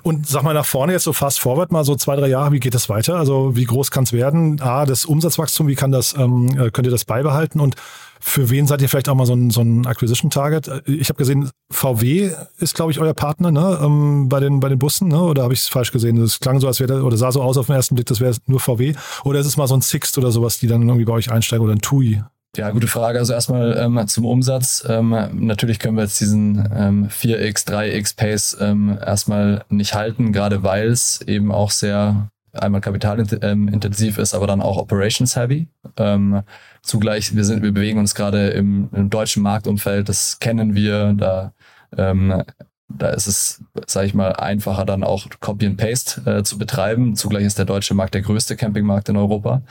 Und 0.03 0.27
sag 0.27 0.43
mal 0.43 0.53
nach 0.53 0.65
vorne 0.65 0.93
jetzt 0.93 1.03
so 1.03 1.13
fast 1.13 1.39
forward 1.39 1.71
mal 1.71 1.83
so 1.83 1.95
zwei, 1.95 2.15
drei 2.15 2.27
Jahre, 2.27 2.51
wie 2.51 2.59
geht 2.59 2.75
das 2.75 2.87
weiter? 2.87 3.15
Also 3.15 3.55
wie 3.55 3.65
groß 3.65 3.89
kann 3.89 4.03
es 4.03 4.13
werden? 4.13 4.61
A, 4.61 4.85
das 4.85 5.05
Umsatzwachstum, 5.05 5.67
wie 5.67 5.75
kann 5.75 5.91
das, 5.91 6.15
ähm, 6.15 6.49
äh, 6.49 6.69
könnt 6.69 6.87
ihr 6.87 6.91
das 6.91 7.05
beibehalten? 7.05 7.59
Und 7.59 7.75
für 8.19 8.49
wen 8.49 8.67
seid 8.67 8.81
ihr 8.81 8.89
vielleicht 8.89 9.09
auch 9.09 9.15
mal 9.15 9.25
so 9.25 9.33
ein, 9.33 9.49
so 9.49 9.61
ein 9.61 9.87
Acquisition-Target? 9.87 10.67
Äh, 10.67 10.81
Ich 10.85 11.09
habe 11.09 11.17
gesehen, 11.17 11.49
VW 11.71 12.31
ist, 12.59 12.75
glaube 12.75 12.91
ich, 12.91 12.99
euer 12.99 13.13
Partner 13.13 13.51
ne? 13.51 13.79
ähm, 13.81 14.29
bei, 14.29 14.39
den, 14.39 14.59
bei 14.59 14.69
den 14.69 14.77
Bussen, 14.77 15.07
ne? 15.07 15.19
oder 15.21 15.43
habe 15.43 15.53
ich 15.53 15.61
es 15.61 15.67
falsch 15.67 15.91
gesehen? 15.91 16.17
Das 16.17 16.39
klang 16.39 16.59
so, 16.59 16.67
als 16.67 16.79
wäre, 16.79 17.03
oder 17.03 17.17
sah 17.17 17.31
so 17.31 17.41
aus 17.41 17.57
auf 17.57 17.67
den 17.67 17.75
ersten 17.75 17.95
Blick, 17.95 18.07
das 18.07 18.19
wäre 18.19 18.35
nur 18.45 18.59
VW. 18.59 18.93
Oder 19.23 19.39
ist 19.39 19.47
es 19.47 19.57
mal 19.57 19.67
so 19.67 19.75
ein 19.75 19.81
Sixt 19.81 20.17
oder 20.17 20.31
sowas, 20.31 20.59
die 20.59 20.67
dann 20.67 20.83
irgendwie 20.83 21.05
bei 21.05 21.13
euch 21.13 21.31
einsteigen 21.31 21.63
oder 21.63 21.73
ein 21.73 21.81
TUI? 21.81 22.21
Ja, 22.57 22.71
gute 22.71 22.87
Frage. 22.87 23.19
Also 23.19 23.33
erstmal 23.33 23.77
ähm, 23.77 24.07
zum 24.07 24.25
Umsatz. 24.25 24.83
Ähm, 24.87 25.15
natürlich 25.33 25.79
können 25.79 25.97
wir 25.97 26.03
jetzt 26.03 26.19
diesen 26.19 26.67
ähm, 26.75 27.07
4x, 27.09 27.67
3x 27.67 28.15
Pace 28.15 28.57
ähm, 28.59 28.97
erstmal 28.99 29.63
nicht 29.69 29.93
halten, 29.93 30.33
gerade 30.33 30.63
weil 30.63 30.87
es 30.87 31.21
eben 31.21 31.51
auch 31.51 31.69
sehr 31.69 32.29
einmal 32.51 32.81
kapitalintensiv 32.81 34.17
ist, 34.17 34.33
aber 34.33 34.47
dann 34.47 34.61
auch 34.61 34.77
operations 34.77 35.35
heavy. 35.35 35.67
Ähm, 35.97 36.41
zugleich, 36.81 37.35
wir 37.35 37.43
sind, 37.43 37.61
wir 37.61 37.71
bewegen 37.71 37.99
uns 37.99 38.15
gerade 38.15 38.49
im, 38.49 38.89
im 38.93 39.11
deutschen 39.11 39.43
Marktumfeld, 39.43 40.09
das 40.09 40.39
kennen 40.39 40.73
wir, 40.73 41.13
da 41.13 41.53
ähm, 41.95 42.43
da 42.89 43.09
ist 43.09 43.27
es, 43.27 43.63
sage 43.85 44.07
ich 44.07 44.13
mal, 44.13 44.33
einfacher 44.33 44.85
dann 44.85 45.03
auch 45.03 45.27
Copy 45.39 45.67
and 45.67 45.77
Paste 45.77 46.21
äh, 46.25 46.43
zu 46.43 46.57
betreiben. 46.57 47.15
Zugleich 47.15 47.45
ist 47.45 47.59
der 47.59 47.65
deutsche 47.65 47.93
Markt 47.93 48.15
der 48.15 48.23
größte 48.23 48.55
Campingmarkt 48.55 49.09
in 49.09 49.17
Europa. 49.17 49.61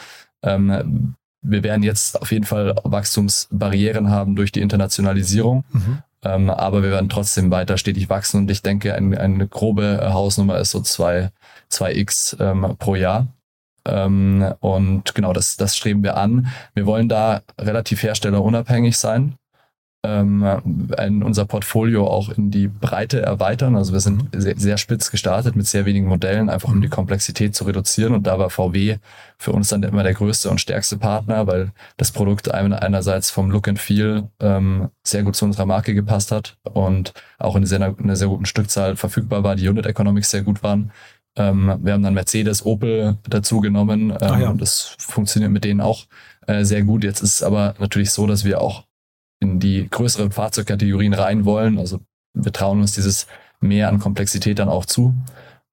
Ähm, 0.42 1.16
wir 1.42 1.62
werden 1.62 1.82
jetzt 1.82 2.20
auf 2.20 2.32
jeden 2.32 2.44
Fall 2.44 2.74
Wachstumsbarrieren 2.84 4.10
haben 4.10 4.36
durch 4.36 4.52
die 4.52 4.60
Internationalisierung, 4.60 5.64
Mhm. 5.72 5.98
ähm, 6.24 6.50
aber 6.50 6.82
wir 6.82 6.90
werden 6.90 7.08
trotzdem 7.08 7.50
weiter 7.50 7.78
stetig 7.78 8.10
wachsen 8.10 8.38
und 8.42 8.50
ich 8.50 8.62
denke, 8.62 8.94
ein, 8.94 9.16
eine 9.16 9.46
grobe 9.46 10.00
Hausnummer 10.12 10.58
ist 10.58 10.72
so 10.72 10.80
zwei 10.80 11.30
2x 11.70 12.36
ähm, 12.40 12.76
pro 12.78 12.94
Jahr. 12.94 13.28
Ähm, 13.86 14.52
und 14.60 15.14
genau, 15.14 15.32
das, 15.32 15.56
das 15.56 15.76
streben 15.76 16.02
wir 16.02 16.16
an. 16.16 16.48
Wir 16.74 16.84
wollen 16.86 17.08
da 17.08 17.42
relativ 17.58 18.02
herstellerunabhängig 18.02 18.98
sein. 18.98 19.34
Ähm, 20.04 20.44
ein, 20.96 21.24
unser 21.24 21.44
Portfolio 21.44 22.06
auch 22.06 22.28
in 22.28 22.52
die 22.52 22.68
Breite 22.68 23.20
erweitern. 23.20 23.74
Also 23.74 23.92
wir 23.92 23.98
sind 23.98 24.28
sehr, 24.32 24.54
sehr 24.56 24.78
spitz 24.78 25.10
gestartet 25.10 25.56
mit 25.56 25.66
sehr 25.66 25.86
wenigen 25.86 26.06
Modellen, 26.06 26.48
einfach 26.50 26.68
um 26.68 26.80
die 26.80 26.88
Komplexität 26.88 27.56
zu 27.56 27.64
reduzieren. 27.64 28.14
Und 28.14 28.28
da 28.28 28.38
war 28.38 28.48
VW 28.48 28.98
für 29.38 29.50
uns 29.50 29.68
dann 29.70 29.82
immer 29.82 30.04
der 30.04 30.14
größte 30.14 30.50
und 30.50 30.60
stärkste 30.60 30.98
Partner, 30.98 31.48
weil 31.48 31.72
das 31.96 32.12
Produkt 32.12 32.48
ein- 32.54 32.72
einerseits 32.72 33.32
vom 33.32 33.50
Look 33.50 33.66
and 33.66 33.80
Feel 33.80 34.28
ähm, 34.38 34.88
sehr 35.02 35.24
gut 35.24 35.34
zu 35.34 35.44
unserer 35.44 35.66
Marke 35.66 35.94
gepasst 35.94 36.30
hat 36.30 36.56
und 36.72 37.12
auch 37.38 37.56
in 37.56 37.66
sehr, 37.66 37.82
einer 37.82 38.16
sehr 38.16 38.28
guten 38.28 38.46
Stückzahl 38.46 38.94
verfügbar 38.94 39.42
war, 39.42 39.56
die 39.56 39.68
Unit 39.68 39.86
Economics 39.86 40.30
sehr 40.30 40.42
gut 40.42 40.62
waren. 40.62 40.92
Ähm, 41.34 41.76
wir 41.82 41.92
haben 41.92 42.02
dann 42.04 42.14
Mercedes, 42.14 42.64
Opel 42.64 43.18
dazu 43.28 43.60
genommen. 43.60 44.12
Ähm, 44.20 44.40
ja. 44.40 44.52
Das 44.52 44.94
funktioniert 44.98 45.50
mit 45.50 45.64
denen 45.64 45.80
auch 45.80 46.06
äh, 46.46 46.64
sehr 46.64 46.82
gut. 46.84 47.02
Jetzt 47.02 47.20
ist 47.20 47.34
es 47.34 47.42
aber 47.42 47.74
natürlich 47.80 48.12
so, 48.12 48.28
dass 48.28 48.44
wir 48.44 48.60
auch 48.60 48.84
in 49.40 49.60
die 49.60 49.88
größeren 49.88 50.32
Fahrzeugkategorien 50.32 51.14
rein 51.14 51.44
wollen. 51.44 51.78
Also 51.78 52.00
wir 52.34 52.52
trauen 52.52 52.80
uns 52.80 52.92
dieses 52.92 53.26
mehr 53.60 53.88
an 53.88 53.98
Komplexität 53.98 54.58
dann 54.58 54.68
auch 54.68 54.86
zu. 54.86 55.14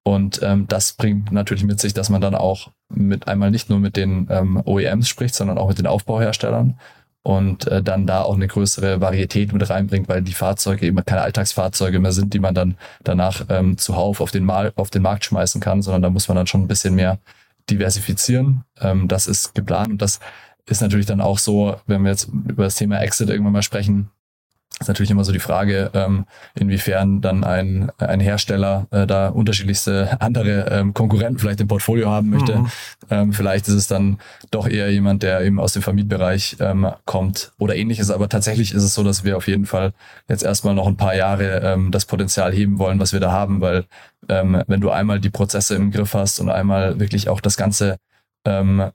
Und 0.04 0.41
ähm, 0.43 0.67
das 0.67 0.93
bringt 0.93 1.32
natürlich 1.32 1.63
mit 1.63 1.80
sich, 1.80 1.93
dass 1.93 2.10
man 2.10 2.21
dann 2.21 2.36
auch 2.36 2.71
mit 2.89 3.28
einmal 3.28 3.49
nicht 3.49 3.69
nur 3.69 3.80
mit 3.80 3.97
den 3.97 4.28
ähm, 4.30 4.62
OEMs 4.63 5.10
spricht, 5.10 5.34
sondern 5.34 5.58
auch 5.58 5.67
mit 5.69 5.80
den 5.80 5.88
Aufbauherstellern 5.88 6.80
und 7.23 7.65
äh, 7.67 7.82
dann 7.82 8.06
da 8.06 8.21
auch 8.21 8.36
eine 8.36 8.47
größere 8.47 9.01
Varietät 9.01 9.51
mit 9.51 9.67
reinbringt, 9.67 10.08
weil 10.08 10.21
die 10.21 10.34
Fahrzeuge 10.34 10.86
eben 10.86 11.04
keine 11.04 11.21
Alltagsfahrzeuge 11.21 11.99
mehr 11.99 12.12
sind, 12.12 12.36
die 12.36 12.39
man 12.39 12.54
dann 12.54 12.78
danach 13.04 13.45
ähm, 13.49 13.80
zuhauf 13.80 14.21
auf 14.21 14.30
den, 14.30 14.45
Mal 14.45 14.73
auf 14.75 14.91
den 14.91 15.01
Markt 15.01 15.25
schmeißen 15.25 15.60
kann, 15.60 15.82
sondern 15.82 16.04
da 16.04 16.12
muss 16.12 16.28
man 16.28 16.38
dann 16.38 16.45
schon 16.45 16.62
ein 16.62 16.67
bisschen 16.67 16.93
mehr 16.93 17.17
diversifizieren. 17.67 18.63
Ähm, 18.80 19.08
das 19.08 19.25
ist 19.25 19.56
geplant 19.56 19.89
und 19.89 20.04
das 20.04 20.19
ist 20.67 20.82
natürlich 20.82 21.06
dann 21.06 21.21
auch 21.21 21.38
so, 21.38 21.75
wenn 21.86 22.04
wir 22.04 22.12
jetzt 22.12 22.28
über 22.28 22.63
das 22.63 22.75
Thema 22.75 22.99
Exit 22.99 23.30
irgendwann 23.30 23.54
mal 23.54 23.62
sprechen, 23.62 24.10
ist 24.80 24.88
natürlich 24.89 25.12
immer 25.12 25.23
so 25.23 25.32
die 25.32 25.39
Frage, 25.39 25.89
ähm, 25.93 26.25
inwiefern 26.54 27.21
dann 27.21 27.45
ein, 27.45 27.91
ein 27.97 28.19
Hersteller 28.19 28.88
äh, 28.91 29.08
da 29.08 29.30
unterschiedlichste 29.30 30.19
andere 30.19 30.69
ähm, 30.69 30.93
Konkurrenten 30.93 31.39
vielleicht 31.39 31.62
im 31.62 31.69
Portfolio 31.69 32.10
haben 32.10 32.30
möchte. 32.30 32.58
Mhm. 32.58 32.71
Ähm, 33.10 33.34
vielleicht 33.34 33.69
ist 33.69 33.75
es 33.75 33.88
dann 33.88 34.19
doch 34.51 34.67
eher 34.67 34.91
jemand, 34.91 35.23
der 35.23 35.41
eben 35.41 35.62
aus 35.62 35.71
dem 35.71 35.82
Vermietbereich 35.82 36.58
ähm, 36.60 36.89
kommt 37.06 37.54
oder 37.58 37.75
ähnliches. 37.75 38.12
Aber 38.12 38.28
tatsächlich 38.28 38.73
ist 38.73 38.84
es 38.84 38.93
so, 38.93 39.04
dass 39.04 39.23
wir 39.23 39.38
auf 39.38 39.47
jeden 39.47 39.65
Fall 39.65 39.93
jetzt 40.28 40.43
erstmal 40.43 40.75
noch 40.75 40.88
ein 40.88 40.97
paar 40.97 41.15
Jahre 41.15 41.62
ähm, 41.62 41.91
das 41.91 42.06
Potenzial 42.06 42.51
heben 42.51 42.78
wollen, 42.78 42.99
was 42.99 43.13
wir 43.13 43.21
da 43.21 43.32
haben, 43.32 43.62
weil 43.62 43.86
ähm, 44.28 44.62
wenn 44.67 44.82
du 44.82 44.89
einmal 44.89 45.21
die 45.21 45.30
Prozesse 45.30 45.75
im 45.75 45.91
Griff 45.91 46.13
hast 46.13 46.41
und 46.41 46.49
einmal 46.49 46.99
wirklich 46.99 47.30
auch 47.30 47.39
das 47.39 47.56
ganze 47.56 47.97
ähm, 48.43 48.91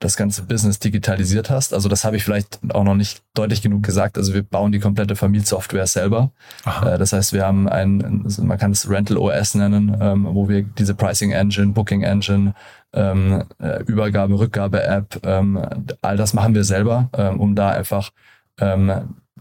das 0.00 0.16
ganze 0.16 0.42
Business 0.42 0.78
digitalisiert 0.78 1.50
hast. 1.50 1.74
Also 1.74 1.88
das 1.88 2.04
habe 2.04 2.16
ich 2.16 2.24
vielleicht 2.24 2.60
auch 2.72 2.84
noch 2.84 2.94
nicht 2.94 3.22
deutlich 3.34 3.62
genug 3.62 3.82
gesagt. 3.82 4.16
Also 4.16 4.32
wir 4.32 4.42
bauen 4.42 4.70
die 4.70 4.78
komplette 4.78 5.16
Familiensoftware 5.16 5.86
selber. 5.86 6.30
Aha. 6.64 6.94
Äh, 6.94 6.98
das 6.98 7.12
heißt, 7.12 7.32
wir 7.32 7.44
haben 7.44 7.68
ein, 7.68 8.24
man 8.40 8.58
kann 8.58 8.70
es 8.70 8.88
Rental 8.88 9.16
OS 9.16 9.54
nennen, 9.54 9.96
ähm, 10.00 10.26
wo 10.30 10.48
wir 10.48 10.62
diese 10.62 10.94
Pricing 10.94 11.32
Engine, 11.32 11.72
Booking 11.72 12.02
Engine, 12.02 12.54
ähm, 12.92 13.42
äh, 13.60 13.82
Übergabe, 13.84 14.38
Rückgabe 14.38 14.82
App, 14.84 15.20
ähm, 15.24 15.60
all 16.00 16.16
das 16.16 16.32
machen 16.32 16.54
wir 16.54 16.64
selber, 16.64 17.10
um 17.36 17.54
da 17.54 17.70
einfach 17.70 18.10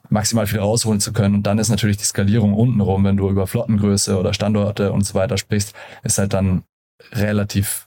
maximal 0.10 0.46
viel 0.46 0.60
rausholen 0.60 1.00
zu 1.00 1.12
können. 1.12 1.36
Und 1.36 1.44
dann 1.44 1.58
ist 1.58 1.70
natürlich 1.70 1.98
die 1.98 2.04
Skalierung 2.04 2.54
untenrum, 2.54 3.04
wenn 3.04 3.18
du 3.18 3.30
über 3.30 3.48
Flottengröße 3.48 4.18
oder 4.18 4.34
Standorte 4.34 4.92
und 4.92 5.06
so 5.06 5.16
weiter 5.16 5.38
sprichst, 5.38 5.74
ist 6.04 6.20
halt 6.20 6.34
dann 6.34 6.64
relativ 7.14 7.87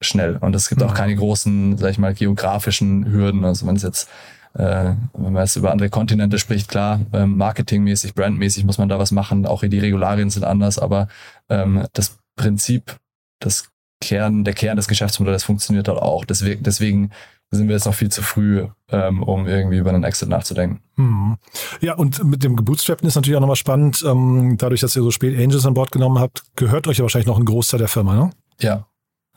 schnell. 0.00 0.36
Und 0.36 0.54
es 0.54 0.68
gibt 0.68 0.82
auch 0.82 0.90
Mhm. 0.92 0.96
keine 0.96 1.16
großen, 1.16 1.76
sag 1.78 1.90
ich 1.90 1.98
mal, 1.98 2.14
geografischen 2.14 3.10
Hürden. 3.10 3.44
Also 3.44 3.66
wenn 3.66 3.76
es 3.76 3.82
jetzt, 3.82 4.08
äh, 4.54 4.92
wenn 5.14 5.32
man 5.32 5.42
jetzt 5.42 5.56
über 5.56 5.70
andere 5.70 5.90
Kontinente 5.90 6.38
spricht, 6.38 6.68
klar, 6.68 7.00
ähm, 7.12 7.36
marketingmäßig, 7.36 8.14
brandmäßig 8.14 8.64
muss 8.64 8.78
man 8.78 8.88
da 8.88 8.98
was 8.98 9.12
machen. 9.12 9.46
Auch 9.46 9.62
die 9.62 9.78
Regularien 9.78 10.30
sind 10.30 10.44
anders, 10.44 10.78
aber 10.78 11.08
ähm, 11.48 11.84
das 11.92 12.18
Prinzip, 12.36 12.96
das 13.40 13.68
Kern, 14.00 14.44
der 14.44 14.54
Kern 14.54 14.76
des 14.76 14.88
Geschäftsmodells 14.88 15.44
funktioniert 15.44 15.86
dort 15.88 16.00
auch. 16.00 16.24
Deswegen, 16.24 16.62
deswegen 16.62 17.10
sind 17.50 17.68
wir 17.68 17.74
jetzt 17.74 17.84
noch 17.84 17.94
viel 17.94 18.08
zu 18.10 18.22
früh, 18.22 18.66
ähm, 18.90 19.22
um 19.22 19.46
irgendwie 19.46 19.76
über 19.78 19.90
einen 19.90 20.04
Exit 20.04 20.28
nachzudenken. 20.28 20.80
Mhm. 20.96 21.36
Ja, 21.80 21.94
und 21.94 22.24
mit 22.24 22.42
dem 22.44 22.56
Gebootstrappen 22.56 23.06
ist 23.06 23.16
natürlich 23.16 23.36
auch 23.36 23.40
nochmal 23.40 23.56
spannend. 23.56 24.02
Ähm, 24.06 24.54
dadurch, 24.56 24.80
dass 24.80 24.96
ihr 24.96 25.02
so 25.02 25.10
spät 25.10 25.36
Angels 25.38 25.66
an 25.66 25.74
Bord 25.74 25.90
genommen 25.90 26.18
habt, 26.18 26.44
gehört 26.56 26.86
euch 26.86 26.98
ja 26.98 27.02
wahrscheinlich 27.02 27.26
noch 27.26 27.38
ein 27.38 27.44
Großteil 27.44 27.78
der 27.78 27.88
Firma, 27.88 28.14
ne? 28.14 28.30
Ja, 28.60 28.86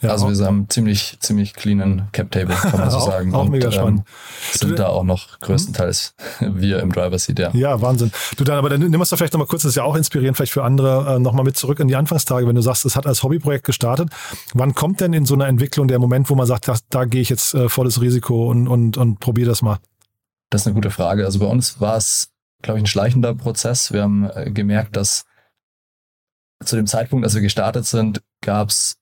Ja, 0.03 0.09
also 0.11 0.29
wir 0.29 0.45
haben 0.45 0.69
ziemlich, 0.69 1.17
ziemlich 1.21 1.53
cleanen 1.53 2.09
Cap-Table, 2.11 2.53
kann 2.55 2.79
man 2.79 2.89
so 2.91 2.97
Auch- 2.97 3.07
sagen. 3.11 3.33
auch 3.33 3.47
mega 3.47 3.71
spannend. 3.71 4.01
Ähm, 4.01 4.59
sind 4.59 4.79
da 4.79 4.87
auch 4.87 5.03
noch 5.03 5.39
größtenteils 5.39 6.13
wir 6.39 6.79
im 6.79 6.91
Driver 6.91 7.17
Seat, 7.17 7.39
ja. 7.39 7.49
Ja, 7.53 7.81
Wahnsinn. 7.81 8.11
Du 8.37 8.43
dann, 8.43 8.57
aber 8.57 8.69
dann 8.69 8.81
nimm 8.81 8.99
uns 8.99 9.09
doch 9.09 9.17
vielleicht 9.17 9.33
nochmal 9.33 9.47
kurz, 9.47 9.63
das 9.63 9.69
ist 9.69 9.75
ja 9.75 9.83
auch 9.83 9.95
inspirierend 9.95 10.35
vielleicht 10.37 10.51
für 10.53 10.63
andere, 10.63 11.15
äh, 11.15 11.19
nochmal 11.19 11.45
mit 11.45 11.57
zurück 11.57 11.79
in 11.79 11.87
die 11.87 11.95
Anfangstage, 11.95 12.47
wenn 12.47 12.55
du 12.55 12.61
sagst, 12.61 12.85
es 12.85 12.95
hat 12.95 13.07
als 13.07 13.23
Hobbyprojekt 13.23 13.65
gestartet. 13.65 14.09
Wann 14.53 14.75
kommt 14.75 14.99
denn 14.99 15.13
in 15.13 15.25
so 15.25 15.33
einer 15.33 15.47
Entwicklung 15.47 15.87
der 15.87 15.99
Moment, 15.99 16.29
wo 16.29 16.35
man 16.35 16.45
sagt, 16.45 16.67
da, 16.67 16.75
da 16.89 17.05
gehe 17.05 17.21
ich 17.21 17.29
jetzt 17.29 17.53
äh, 17.53 17.69
volles 17.69 18.01
Risiko 18.01 18.49
und, 18.51 18.67
und, 18.67 18.97
und 18.97 19.19
probiere 19.19 19.49
das 19.49 19.61
mal? 19.61 19.77
Das 20.49 20.61
ist 20.61 20.67
eine 20.67 20.75
gute 20.75 20.91
Frage. 20.91 21.25
Also 21.25 21.39
bei 21.39 21.47
uns 21.47 21.79
war 21.81 21.97
es, 21.97 22.29
glaube 22.61 22.77
ich, 22.79 22.83
ein 22.83 22.87
schleichender 22.87 23.33
Prozess. 23.33 23.91
Wir 23.93 24.03
haben 24.03 24.29
äh, 24.35 24.51
gemerkt, 24.51 24.95
dass 24.95 25.25
zu 26.63 26.75
dem 26.75 26.87
Zeitpunkt, 26.87 27.25
als 27.25 27.33
wir 27.35 27.41
gestartet 27.41 27.85
sind, 27.85 28.21
gab 28.41 28.69
es 28.69 28.97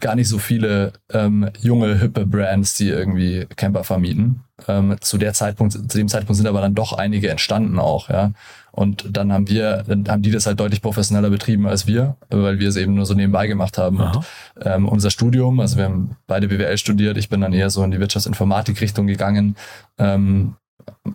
gar 0.00 0.14
nicht 0.14 0.28
so 0.28 0.38
viele 0.38 0.92
ähm, 1.12 1.50
junge, 1.60 1.98
hippe 1.98 2.26
Brands, 2.26 2.74
die 2.74 2.88
irgendwie 2.88 3.46
Camper 3.56 3.84
vermieten. 3.84 4.42
Ähm, 4.68 4.96
zu 5.00 5.18
der 5.18 5.34
Zeitpunkt, 5.34 5.74
zu 5.74 5.98
dem 5.98 6.08
Zeitpunkt 6.08 6.36
sind 6.36 6.46
aber 6.46 6.60
dann 6.60 6.74
doch 6.74 6.94
einige 6.94 7.28
entstanden 7.30 7.78
auch, 7.78 8.08
ja. 8.08 8.32
Und 8.72 9.16
dann 9.16 9.32
haben 9.32 9.48
wir, 9.48 9.84
dann 9.86 10.06
haben 10.08 10.22
die 10.22 10.30
das 10.30 10.46
halt 10.46 10.60
deutlich 10.60 10.82
professioneller 10.82 11.30
betrieben 11.30 11.66
als 11.66 11.86
wir, 11.86 12.16
weil 12.28 12.58
wir 12.58 12.68
es 12.68 12.76
eben 12.76 12.94
nur 12.94 13.06
so 13.06 13.14
nebenbei 13.14 13.46
gemacht 13.46 13.78
haben. 13.78 14.00
Und, 14.00 14.20
ähm, 14.62 14.88
unser 14.88 15.10
Studium, 15.10 15.60
also 15.60 15.78
wir 15.78 15.84
haben 15.84 16.16
beide 16.26 16.48
BWL 16.48 16.76
studiert, 16.76 17.16
ich 17.16 17.28
bin 17.28 17.40
dann 17.40 17.54
eher 17.54 17.70
so 17.70 17.82
in 17.82 17.90
die 17.90 18.00
Wirtschaftsinformatik-Richtung 18.00 19.06
gegangen, 19.06 19.56
ähm, 19.98 20.56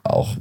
auch 0.04 0.36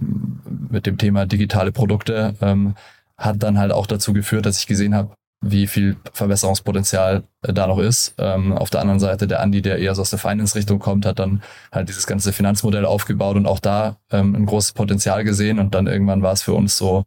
mit 0.71 0.87
dem 0.87 0.99
Thema 0.99 1.27
digitale 1.27 1.73
Produkte, 1.73 2.35
ähm, 2.41 2.75
hat 3.17 3.43
dann 3.43 3.59
halt 3.59 3.73
auch 3.73 3.87
dazu 3.87 4.13
geführt, 4.13 4.47
dass 4.47 4.59
ich 4.59 4.67
gesehen 4.67 4.95
habe, 4.95 5.11
wie 5.41 5.67
viel 5.67 5.97
Verbesserungspotenzial 6.13 7.23
äh, 7.43 7.53
da 7.53 7.67
noch 7.67 7.79
ist. 7.79 8.15
Ähm, 8.19 8.53
auf 8.53 8.71
der 8.71 8.81
anderen 8.81 9.01
Seite 9.01 9.27
der 9.27 9.41
Andi, 9.41 9.63
der 9.63 9.79
eher 9.79 9.95
so 9.95 10.03
aus 10.03 10.11
der 10.11 10.19
Finance-Richtung 10.19 10.79
kommt, 10.79 11.07
hat 11.07 11.19
dann 11.19 11.43
halt 11.73 11.89
dieses 11.89 12.07
ganze 12.07 12.33
Finanzmodell 12.33 12.85
aufgebaut 12.85 13.37
und 13.37 13.47
auch 13.47 13.61
da 13.61 13.97
ähm, 14.11 14.35
ein 14.35 14.47
großes 14.47 14.73
Potenzial 14.73 15.25
gesehen 15.25 15.59
und 15.59 15.75
dann 15.75 15.87
irgendwann 15.87 16.23
war 16.23 16.33
es 16.33 16.43
für 16.43 16.53
uns 16.53 16.77
so, 16.77 17.05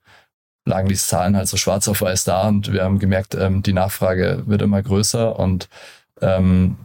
lagen 0.66 0.90
die 0.90 0.96
Zahlen 0.96 1.38
halt 1.38 1.48
so 1.48 1.58
schwarz 1.58 1.88
auf 1.88 2.02
weiß 2.02 2.24
da 2.24 2.48
und 2.48 2.74
wir 2.74 2.84
haben 2.84 3.00
gemerkt, 3.00 3.36
ähm, 3.36 3.62
die 3.62 3.74
Nachfrage 3.74 4.44
wird 4.48 4.62
immer 4.62 4.82
größer 4.82 5.38
und 5.38 5.70
ähm, 6.22 6.78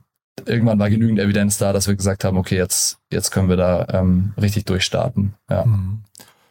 irgendwann 0.44 0.78
war 0.78 0.90
genügend 0.90 1.18
Evidenz 1.18 1.56
da, 1.56 1.72
dass 1.72 1.88
wir 1.88 1.96
gesagt 1.96 2.24
haben, 2.24 2.36
okay, 2.36 2.56
jetzt, 2.56 2.98
jetzt 3.10 3.30
können 3.30 3.48
wir 3.48 3.56
da 3.56 3.86
ähm, 3.90 4.34
richtig 4.36 4.66
durchstarten. 4.66 5.34
Ja. 5.48 5.64
Mhm 5.64 6.02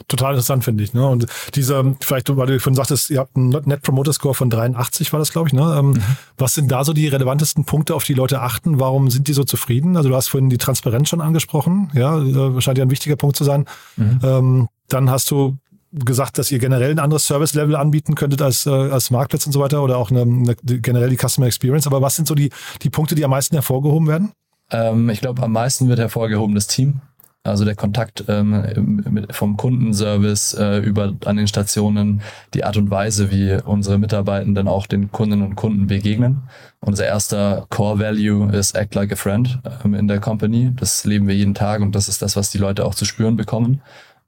total 0.08 0.34
interessant, 0.34 0.63
finde 0.63 0.84
ich. 0.84 0.93
Ne? 0.93 1.06
Und 1.06 1.26
diese, 1.56 1.96
vielleicht, 2.00 2.36
weil 2.36 2.48
du 2.48 2.60
von 2.60 2.76
sagtest, 2.76 3.10
ihr 3.10 3.20
habt 3.20 3.36
einen 3.36 3.50
Net 3.50 3.82
Promoter 3.82 4.13
Score 4.13 4.34
von 4.34 4.50
83, 4.50 5.12
war 5.13 5.20
das, 5.20 5.32
glaube 5.32 5.50
ich. 5.50 5.54
Ne? 5.54 5.76
Ähm, 5.78 5.89
mhm. 5.91 6.04
Was 6.38 6.54
sind 6.54 6.72
da 6.72 6.84
so 6.84 6.93
die 6.93 7.08
relevantesten 7.08 7.65
Punkte, 7.65 7.96
auf 7.96 8.04
die 8.04 8.13
Leute 8.13 8.41
achten? 8.41 8.80
Warum 8.80 9.10
sind 9.10 9.28
die 9.28 9.34
so 9.34 9.43
zufrieden? 9.43 9.98
Also 9.98 10.10
du 10.10 10.15
hast 10.15 10.28
vorhin 10.28 10.50
die 10.50 10.58
Transparenz 10.58 11.10
schon 11.10 11.22
angesprochen, 11.22 11.91
ja, 11.93 12.17
äh, 12.22 12.62
scheint 12.62 12.78
ja 12.78 12.86
ein 12.86 12.91
wichtiger 12.91 13.15
Punkt 13.15 13.36
zu 13.36 13.43
sein. 13.43 13.65
Mhm. 13.96 14.20
Ähm, 14.24 14.67
dann 14.88 15.10
hast 15.10 15.30
du 15.32 15.58
gesagt, 15.93 16.38
dass 16.38 16.52
ihr 16.52 16.60
generell 16.60 16.91
ein 16.91 17.00
anderes 17.00 17.26
Service-Level 17.28 17.76
anbieten 17.76 18.15
könntet 18.15 18.41
als, 18.41 18.65
äh, 18.65 18.70
als 18.70 19.10
Marktplatz 19.10 19.46
und 19.46 19.52
so 19.52 19.60
weiter 19.60 19.82
oder 19.84 19.98
auch 19.98 20.12
eine, 20.12 20.22
eine, 20.22 20.56
generell 20.56 21.10
die 21.10 21.17
Customer 21.17 21.48
Experience. 21.48 21.88
Aber 21.88 22.02
was 22.02 22.15
sind 22.15 22.28
so 22.28 22.36
die, 22.36 22.50
die 22.82 22.89
Punkte, 22.89 23.15
die 23.15 23.24
am 23.24 23.32
meisten 23.32 23.56
hervorgehoben 23.56 24.08
werden? 24.08 24.32
Ähm, 24.70 25.10
ich 25.10 25.22
glaube, 25.22 25.41
am 25.43 25.52
meisten 25.52 25.88
wird 25.88 26.00
hervorgehoben 26.00 26.56
das 26.56 26.67
Team. 26.67 27.02
Also 27.47 27.65
der 27.65 27.75
Kontakt 27.75 28.25
ähm, 28.27 29.03
mit, 29.10 29.36
vom 29.36 29.57
Kundenservice 29.57 30.53
äh, 30.53 30.79
über 30.79 31.13
an 31.25 31.38
den 31.38 31.47
Stationen, 31.47 32.21
die 32.53 32.63
Art 32.63 32.77
und 32.77 32.91
Weise, 32.91 33.31
wie 33.31 33.57
unsere 33.65 33.97
Mitarbeitenden 33.97 34.67
auch 34.67 34.88
den 34.88 35.12
Kundinnen 35.12 35.45
und 35.45 35.55
Kunden 35.55 35.88
begegnen. 35.88 36.43
Unser 36.79 37.05
erster 37.05 37.65
Core 37.69 37.99
Value 37.99 38.51
ist 38.51 38.75
Act 38.75 38.95
Like 38.95 39.12
a 39.12 39.15
Friend 39.15 39.60
ähm, 39.83 39.93
in 39.93 40.07
der 40.07 40.19
Company. 40.19 40.71
Das 40.75 41.05
leben 41.05 41.27
wir 41.27 41.36
jeden 41.36 41.53
Tag 41.53 41.81
und 41.81 41.95
das 41.95 42.07
ist 42.07 42.21
das, 42.21 42.36
was 42.36 42.51
die 42.51 42.57
Leute 42.57 42.86
auch 42.86 42.95
zu 42.95 43.05
spüren 43.05 43.36
bekommen. 43.36 43.81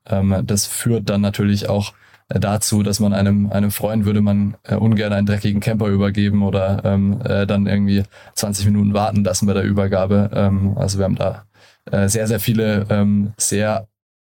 Ähm, 0.08 0.44
das 0.46 0.66
führt 0.66 1.10
dann 1.10 1.22
natürlich 1.22 1.70
auch 1.70 1.94
äh, 2.30 2.40
dazu, 2.40 2.84
dass 2.84 3.00
man 3.00 3.14
einem, 3.14 3.52
einem 3.52 3.72
Freund 3.72 4.06
würde 4.06 4.22
man 4.22 4.56
äh, 4.64 4.76
ungern 4.76 5.14
einen 5.14 5.28
dreckigen 5.28 5.62
Camper 5.62 5.88
übergeben 5.88 6.44
oder 6.44 6.82
ähm, 6.86 7.22
äh, 7.24 7.46
dann 7.46 7.68
irgendwie 7.68 8.04
20 8.36 8.66
Minuten 8.66 8.94
warten 8.94 9.24
lassen 9.24 9.48
bei 9.48 9.54
der 9.54 9.64
Übergabe. 9.64 10.30
Ähm, 10.34 10.78
also 10.78 11.00
wir 11.00 11.06
haben 11.06 11.16
da 11.16 11.44
äh, 11.92 12.08
sehr, 12.08 12.28
sehr 12.28 12.40
viele 12.40 12.86
ähm, 12.90 13.34
sehr 13.38 13.88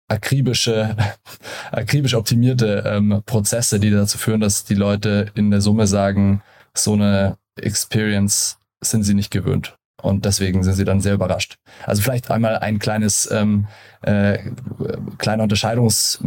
akribische, 0.08 0.95
akribisch 1.72 2.15
optimierte 2.15 2.84
ähm, 2.86 3.22
Prozesse, 3.26 3.80
die 3.80 3.91
dazu 3.91 4.17
führen, 4.17 4.41
dass 4.41 4.65
die 4.65 4.76
Leute 4.76 5.32
in 5.36 5.52
der 5.52 5.62
Summe 5.62 5.88
sagen, 5.88 6.41
so 6.74 6.93
eine 6.93 7.38
Experience 7.56 8.60
sind 8.82 9.04
sie 9.04 9.13
nicht 9.13 9.32
gewöhnt. 9.32 9.79
Und 10.02 10.26
deswegen 10.26 10.64
sind 10.64 10.74
sie 10.74 10.86
dann 10.86 11.02
sehr 11.02 11.14
überrascht. 11.14 11.58
Also 11.86 12.02
vielleicht 12.02 12.32
einmal 12.32 12.58
ein 12.58 12.80
kleines, 12.80 13.30
ähm, 13.32 13.68
äh, 14.02 14.40
kleiner 15.18 15.44
Unterscheidungs, 15.44 16.20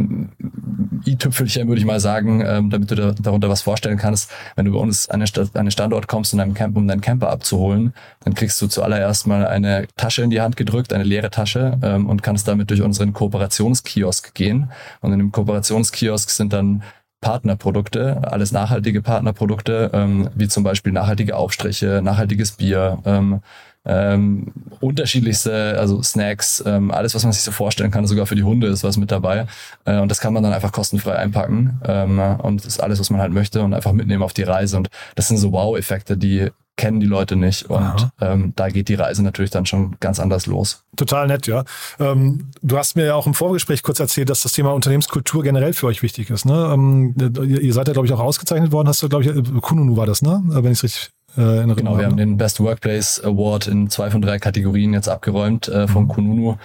i-Tüpfelchen, 1.05 1.67
würde 1.67 1.79
ich 1.79 1.85
mal 1.85 1.99
sagen, 1.99 2.43
ähm, 2.45 2.69
damit 2.69 2.91
du 2.91 2.95
da, 2.95 3.11
darunter 3.11 3.49
was 3.49 3.61
vorstellen 3.61 3.97
kannst. 3.97 4.31
Wenn 4.55 4.65
du 4.65 4.73
bei 4.73 4.79
uns 4.79 5.09
an 5.09 5.23
einen 5.53 5.71
Standort 5.71 6.07
kommst, 6.07 6.33
um 6.33 6.39
deinen, 6.39 6.53
Camp, 6.53 6.77
um 6.77 6.87
deinen 6.87 7.01
Camper 7.01 7.29
abzuholen, 7.29 7.93
dann 8.23 8.33
kriegst 8.33 8.61
du 8.61 8.67
zuallererst 8.67 9.27
mal 9.27 9.45
eine 9.47 9.87
Tasche 9.95 10.23
in 10.23 10.29
die 10.29 10.41
Hand 10.41 10.55
gedrückt, 10.55 10.93
eine 10.93 11.03
leere 11.03 11.29
Tasche 11.29 11.77
ähm, 11.81 12.07
und 12.09 12.23
kannst 12.23 12.47
damit 12.47 12.69
durch 12.69 12.81
unseren 12.81 13.13
Kooperationskiosk 13.13 14.33
gehen. 14.33 14.71
Und 15.01 15.13
in 15.13 15.19
dem 15.19 15.31
Kooperationskiosk 15.31 16.29
sind 16.29 16.53
dann 16.53 16.83
Partnerprodukte, 17.23 18.19
alles 18.23 18.51
nachhaltige 18.51 19.01
Partnerprodukte, 19.01 19.89
ähm, 19.93 20.29
wie 20.35 20.49
zum 20.49 20.63
Beispiel 20.63 20.91
nachhaltige 20.91 21.37
Aufstriche, 21.37 22.01
nachhaltiges 22.03 22.51
Bier, 22.51 22.99
ähm, 23.05 23.39
ähm, 23.85 24.53
unterschiedlichste, 24.79 25.77
also 25.77 26.01
Snacks, 26.01 26.63
ähm, 26.65 26.91
alles, 26.91 27.15
was 27.15 27.23
man 27.23 27.33
sich 27.33 27.41
so 27.41 27.51
vorstellen 27.51 27.91
kann, 27.91 28.07
sogar 28.07 28.25
für 28.25 28.35
die 28.35 28.43
Hunde 28.43 28.67
ist 28.67 28.83
was 28.83 28.97
mit 28.97 29.11
dabei. 29.11 29.47
Äh, 29.85 29.99
und 29.99 30.09
das 30.09 30.19
kann 30.19 30.33
man 30.33 30.43
dann 30.43 30.53
einfach 30.53 30.71
kostenfrei 30.71 31.15
einpacken. 31.15 31.81
Ähm, 31.85 32.19
und 32.19 32.61
das 32.61 32.67
ist 32.67 32.79
alles, 32.79 32.99
was 32.99 33.09
man 33.09 33.19
halt 33.19 33.33
möchte 33.33 33.61
und 33.61 33.73
einfach 33.73 33.91
mitnehmen 33.91 34.23
auf 34.23 34.33
die 34.33 34.43
Reise. 34.43 34.77
Und 34.77 34.89
das 35.15 35.27
sind 35.27 35.37
so 35.37 35.51
Wow-Effekte, 35.51 36.17
die 36.17 36.49
kennen 36.75 36.99
die 36.99 37.05
Leute 37.05 37.35
nicht. 37.35 37.69
Und 37.69 38.09
ähm, 38.19 38.53
da 38.55 38.69
geht 38.69 38.87
die 38.89 38.95
Reise 38.95 39.23
natürlich 39.23 39.51
dann 39.51 39.65
schon 39.65 39.95
ganz 39.99 40.19
anders 40.19 40.47
los. 40.47 40.83
Total 40.95 41.27
nett, 41.27 41.45
ja. 41.45 41.65
Ähm, 41.99 42.49
du 42.61 42.77
hast 42.77 42.95
mir 42.95 43.05
ja 43.05 43.15
auch 43.15 43.27
im 43.27 43.33
Vorgespräch 43.33 43.83
kurz 43.83 43.99
erzählt, 43.99 44.29
dass 44.29 44.41
das 44.41 44.53
Thema 44.53 44.73
Unternehmenskultur 44.73 45.43
generell 45.43 45.73
für 45.73 45.87
euch 45.87 46.01
wichtig 46.01 46.29
ist. 46.29 46.45
Ne? 46.45 46.71
Ähm, 46.73 47.15
ihr 47.43 47.73
seid 47.73 47.87
ja, 47.87 47.93
glaube 47.93 48.07
ich, 48.07 48.13
auch 48.13 48.19
ausgezeichnet 48.19 48.71
worden. 48.71 48.87
Hast 48.87 49.03
du, 49.03 49.09
glaube 49.09 49.23
ich, 49.23 49.29
äh, 49.29 49.59
Kununu 49.61 49.97
war 49.97 50.07
das, 50.07 50.21
ne? 50.21 50.41
Wenn 50.45 50.71
ich 50.71 50.79
es 50.79 50.83
richtig 50.83 51.12
äh, 51.37 51.63
in 51.63 51.75
Genau, 51.75 51.97
wir 51.97 52.05
haben 52.05 52.17
den 52.17 52.37
Best 52.37 52.59
Workplace 52.59 53.23
Award 53.23 53.67
in 53.67 53.89
zwei 53.89 54.11
von 54.11 54.21
drei 54.21 54.39
Kategorien 54.39 54.93
jetzt 54.93 55.09
abgeräumt 55.09 55.67
äh, 55.67 55.87
von 55.87 56.03
mhm. 56.03 56.07
Kununu 56.07 56.57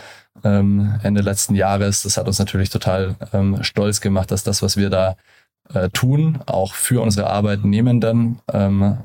ähm, 0.44 0.98
Ende 1.02 1.22
letzten 1.22 1.54
Jahres. 1.54 2.02
Das 2.02 2.16
hat 2.16 2.26
uns 2.26 2.38
natürlich 2.38 2.70
total 2.70 3.16
ähm, 3.32 3.62
stolz 3.62 4.00
gemacht, 4.00 4.30
dass 4.30 4.44
das, 4.44 4.62
was 4.62 4.76
wir 4.76 4.90
da 4.90 5.16
äh, 5.74 5.88
tun, 5.90 6.38
auch 6.46 6.74
für 6.74 7.02
unsere 7.02 7.28
Arbeitnehmenden 7.28 8.40
ähm, 8.52 8.98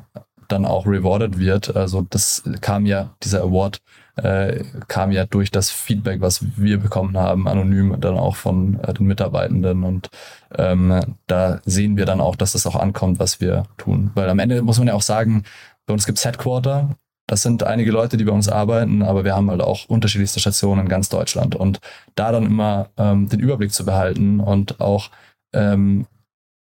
dann 0.47 0.65
auch 0.65 0.85
rewarded 0.85 1.39
wird. 1.39 1.75
Also 1.75 2.05
das 2.09 2.43
kam 2.61 2.85
ja, 2.85 3.09
dieser 3.23 3.41
Award 3.41 3.79
äh, 4.15 4.63
kam 4.87 5.11
ja 5.11 5.25
durch 5.25 5.51
das 5.51 5.69
Feedback, 5.71 6.21
was 6.21 6.45
wir 6.57 6.77
bekommen 6.79 7.17
haben, 7.17 7.47
anonym 7.47 7.99
dann 7.99 8.17
auch 8.17 8.35
von 8.35 8.79
äh, 8.81 8.93
den 8.93 9.07
Mitarbeitenden. 9.07 9.83
Und 9.83 10.09
ähm, 10.55 10.99
da 11.27 11.61
sehen 11.65 11.97
wir 11.97 12.05
dann 12.05 12.21
auch, 12.21 12.35
dass 12.35 12.53
das 12.53 12.67
auch 12.67 12.75
ankommt, 12.75 13.19
was 13.19 13.41
wir 13.41 13.63
tun. 13.77 14.11
Weil 14.13 14.29
am 14.29 14.39
Ende 14.39 14.61
muss 14.61 14.77
man 14.77 14.87
ja 14.87 14.93
auch 14.93 15.01
sagen, 15.01 15.43
bei 15.85 15.93
uns 15.93 16.05
gibt's 16.05 16.25
Headquarter, 16.25 16.95
das 17.27 17.41
sind 17.41 17.63
einige 17.63 17.91
Leute, 17.91 18.17
die 18.17 18.25
bei 18.25 18.33
uns 18.33 18.49
arbeiten, 18.49 19.01
aber 19.01 19.23
wir 19.23 19.33
haben 19.33 19.49
halt 19.49 19.61
auch 19.61 19.85
unterschiedlichste 19.87 20.39
Stationen 20.41 20.81
in 20.81 20.89
ganz 20.89 21.09
Deutschland. 21.09 21.55
Und 21.55 21.79
da 22.15 22.31
dann 22.31 22.45
immer 22.45 22.89
ähm, 22.97 23.29
den 23.29 23.39
Überblick 23.39 23.73
zu 23.73 23.85
behalten 23.85 24.39
und 24.39 24.81
auch 24.81 25.09
ähm, 25.53 26.05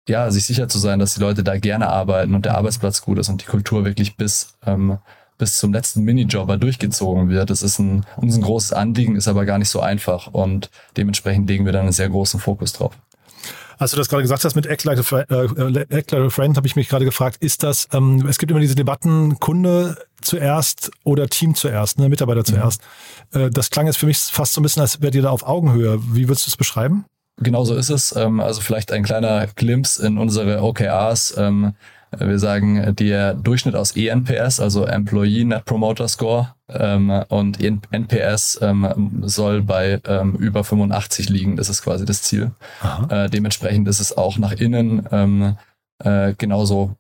ja, 0.09 0.31
sich 0.31 0.45
sicher 0.45 0.69
zu 0.69 0.79
sein, 0.79 0.99
dass 0.99 1.15
die 1.15 1.21
Leute 1.21 1.43
da 1.43 1.59
gerne 1.59 1.89
arbeiten 1.89 2.35
und 2.35 2.45
der 2.45 2.57
Arbeitsplatz 2.57 3.03
gut 3.03 3.19
ist 3.19 3.29
und 3.29 3.43
die 3.43 3.47
Kultur 3.47 3.85
wirklich 3.85 4.17
bis, 4.17 4.57
ähm, 4.67 4.99
bis 5.39 5.59
zum 5.59 5.73
letzten 5.73 6.03
Minijobber 6.03 6.57
durchgezogen 6.57 7.29
wird. 7.29 7.51
Das 7.51 7.63
ist 7.63 7.79
ein, 7.79 8.05
uns 8.17 8.37
ein 8.37 8.43
großes 8.43 8.73
Anliegen, 8.73 9.17
ist 9.17 9.29
aber 9.29 9.45
gar 9.45 9.59
nicht 9.59 9.71
so 9.71 9.81
einfach 9.81 10.29
und 10.29 10.71
dementsprechend 10.97 11.49
legen 11.49 11.65
wir 11.65 11.73
dann 11.73 11.83
einen 11.83 11.93
sehr 11.93 12.09
großen 12.09 12.41
Fokus 12.41 12.73
drauf. 12.73 12.93
Als 13.79 13.91
du 13.91 13.97
das 13.97 14.09
gerade 14.09 14.23
gesagt 14.23 14.45
hast 14.45 14.55
mit 14.55 14.67
Act 14.67 14.85
Like 14.85 14.99
a, 14.99 15.03
Friend, 15.03 15.31
äh, 15.31 15.81
Act 15.97 16.13
like 16.13 16.23
a 16.23 16.31
Friend, 16.31 16.57
habe 16.57 16.67
ich 16.67 16.77
mich 16.77 16.89
gerade 16.89 17.05
gefragt, 17.05 17.39
ist 17.41 17.63
das, 17.63 17.89
ähm, 17.93 18.25
es 18.29 18.39
gibt 18.39 18.51
immer 18.51 18.61
diese 18.61 18.77
Debatten, 18.77 19.41
Kunde 19.41 19.97
zuerst 20.21 20.91
oder 21.03 21.29
Team 21.29 21.55
zuerst, 21.55 21.99
ne, 21.99 22.09
Mitarbeiter 22.09 22.41
mhm. 22.41 22.45
zuerst. 22.45 22.83
Äh, 23.33 23.51
das 23.51 23.71
klang 23.71 23.87
jetzt 23.87 23.97
für 23.97 24.07
mich 24.07 24.19
fast 24.19 24.53
so 24.53 24.61
ein 24.61 24.63
bisschen, 24.63 24.83
als 24.83 25.03
wärt 25.03 25.15
ihr 25.15 25.23
da 25.23 25.31
auf 25.31 25.47
Augenhöhe. 25.47 26.01
Wie 26.13 26.29
würdest 26.29 26.47
du 26.47 26.51
es 26.51 26.57
beschreiben? 26.57 27.05
Genau 27.39 27.65
so 27.65 27.75
ist 27.75 27.91
es. 27.91 28.15
Ähm, 28.15 28.41
also 28.41 28.61
vielleicht 28.61 28.93
ein 28.93 29.03
kleiner 29.03 29.49
Glimpse 29.49 30.07
in 30.07 30.19
unsere 30.19 30.63
OKRs. 30.63 31.35
Ähm, 32.21 32.29
wir 32.29 32.39
sagen, 32.39 32.95
der 32.97 33.35
Durchschnitt 33.35 33.75
aus 33.75 33.97
ENPS, 33.97 34.61
also 34.61 34.85
Employee 34.85 35.45
Net 35.45 35.65
Promoter 35.65 36.09
Score, 36.09 36.55
ähm, 36.69 37.11
und 37.29 37.59
NPS 37.61 38.59
soll 39.23 39.63
bei 39.63 40.01
über 40.39 40.65
85 40.65 41.29
liegen. 41.29 41.57
Das 41.57 41.69
ist 41.69 41.83
quasi 41.83 42.07
das 42.07 42.23
Ziel. 42.23 42.53
Äh, 43.11 43.29
dementsprechend 43.29 43.87
ist 43.87 44.01
es 44.01 44.17
auch 44.17 44.39
nach 44.39 44.53
innen 44.53 45.57
äh, 45.99 46.35
genauso 46.39 46.97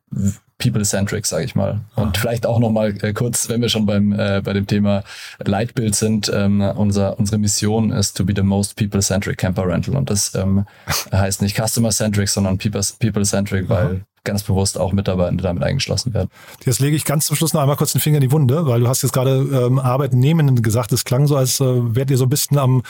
people-centric, 0.58 1.26
sage 1.26 1.44
ich 1.44 1.54
mal. 1.54 1.80
Und 1.96 2.16
vielleicht 2.16 2.46
auch 2.46 2.58
nochmal 2.58 2.96
äh, 3.02 3.12
kurz, 3.12 3.48
wenn 3.48 3.60
wir 3.60 3.68
schon 3.68 3.86
beim 3.86 4.12
äh, 4.12 4.40
bei 4.42 4.52
dem 4.52 4.66
Thema 4.66 5.02
Leitbild 5.44 5.94
sind, 5.94 6.30
ähm, 6.32 6.60
unser, 6.60 7.18
unsere 7.18 7.38
Mission 7.38 7.90
ist 7.90 8.16
to 8.16 8.24
be 8.24 8.32
the 8.34 8.42
most 8.42 8.76
people-centric 8.76 9.38
camper 9.38 9.66
rental. 9.66 9.96
Und 9.96 10.10
das 10.10 10.34
ähm, 10.34 10.66
heißt 11.12 11.42
nicht 11.42 11.56
customer-centric, 11.56 12.28
sondern 12.28 12.58
people-centric, 12.58 13.68
weil 13.68 14.02
ganz 14.24 14.42
bewusst 14.42 14.78
auch 14.78 14.92
Mitarbeitende 14.92 15.42
damit 15.42 15.62
eingeschlossen 15.62 16.14
werden. 16.14 16.30
Jetzt 16.64 16.80
lege 16.80 16.96
ich 16.96 17.04
ganz 17.04 17.26
zum 17.26 17.36
Schluss 17.36 17.52
noch 17.52 17.60
einmal 17.60 17.76
kurz 17.76 17.92
den 17.92 18.00
Finger 18.00 18.16
in 18.16 18.22
die 18.22 18.32
Wunde, 18.32 18.66
weil 18.66 18.80
du 18.80 18.88
hast 18.88 19.02
jetzt 19.02 19.12
gerade 19.12 19.36
ähm, 19.36 19.78
Arbeitnehmenden 19.78 20.62
gesagt. 20.62 20.92
Es 20.92 21.04
klang 21.04 21.26
so, 21.26 21.36
als 21.36 21.60
äh, 21.60 21.64
wärt 21.64 22.10
ihr 22.10 22.16
so 22.16 22.24
ein 22.24 22.30
bisschen 22.30 22.58
am, 22.58 22.82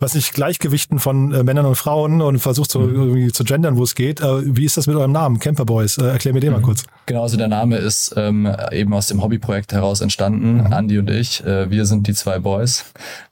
was 0.00 0.14
nicht, 0.14 0.34
Gleichgewichten 0.34 0.98
von 0.98 1.32
äh, 1.32 1.42
Männern 1.42 1.66
und 1.66 1.76
Frauen 1.76 2.20
und 2.20 2.40
versucht 2.40 2.70
so 2.70 2.80
mhm. 2.80 2.94
irgendwie 2.94 3.32
zu 3.32 3.44
gendern, 3.44 3.76
wo 3.76 3.84
es 3.84 3.94
geht. 3.94 4.20
Äh, 4.20 4.56
wie 4.56 4.64
ist 4.64 4.76
das 4.76 4.86
mit 4.86 4.96
eurem 4.96 5.12
Namen, 5.12 5.38
Camper 5.38 5.64
Boys? 5.64 5.96
Äh, 5.98 6.06
erklär 6.06 6.34
mir 6.34 6.40
den 6.40 6.50
mhm. 6.50 6.60
mal 6.60 6.62
kurz. 6.62 6.84
Genau, 7.06 7.22
also 7.22 7.36
der 7.36 7.48
Name 7.48 7.76
ist 7.76 8.14
ähm, 8.16 8.52
eben 8.72 8.92
aus 8.92 9.06
dem 9.06 9.22
Hobbyprojekt 9.22 9.72
heraus 9.72 10.00
entstanden. 10.00 10.64
Mhm. 10.64 10.72
Andy 10.72 10.98
und 10.98 11.10
ich, 11.10 11.44
äh, 11.44 11.70
wir 11.70 11.86
sind 11.86 12.06
die 12.06 12.14
zwei 12.14 12.40
Boys. 12.40 12.84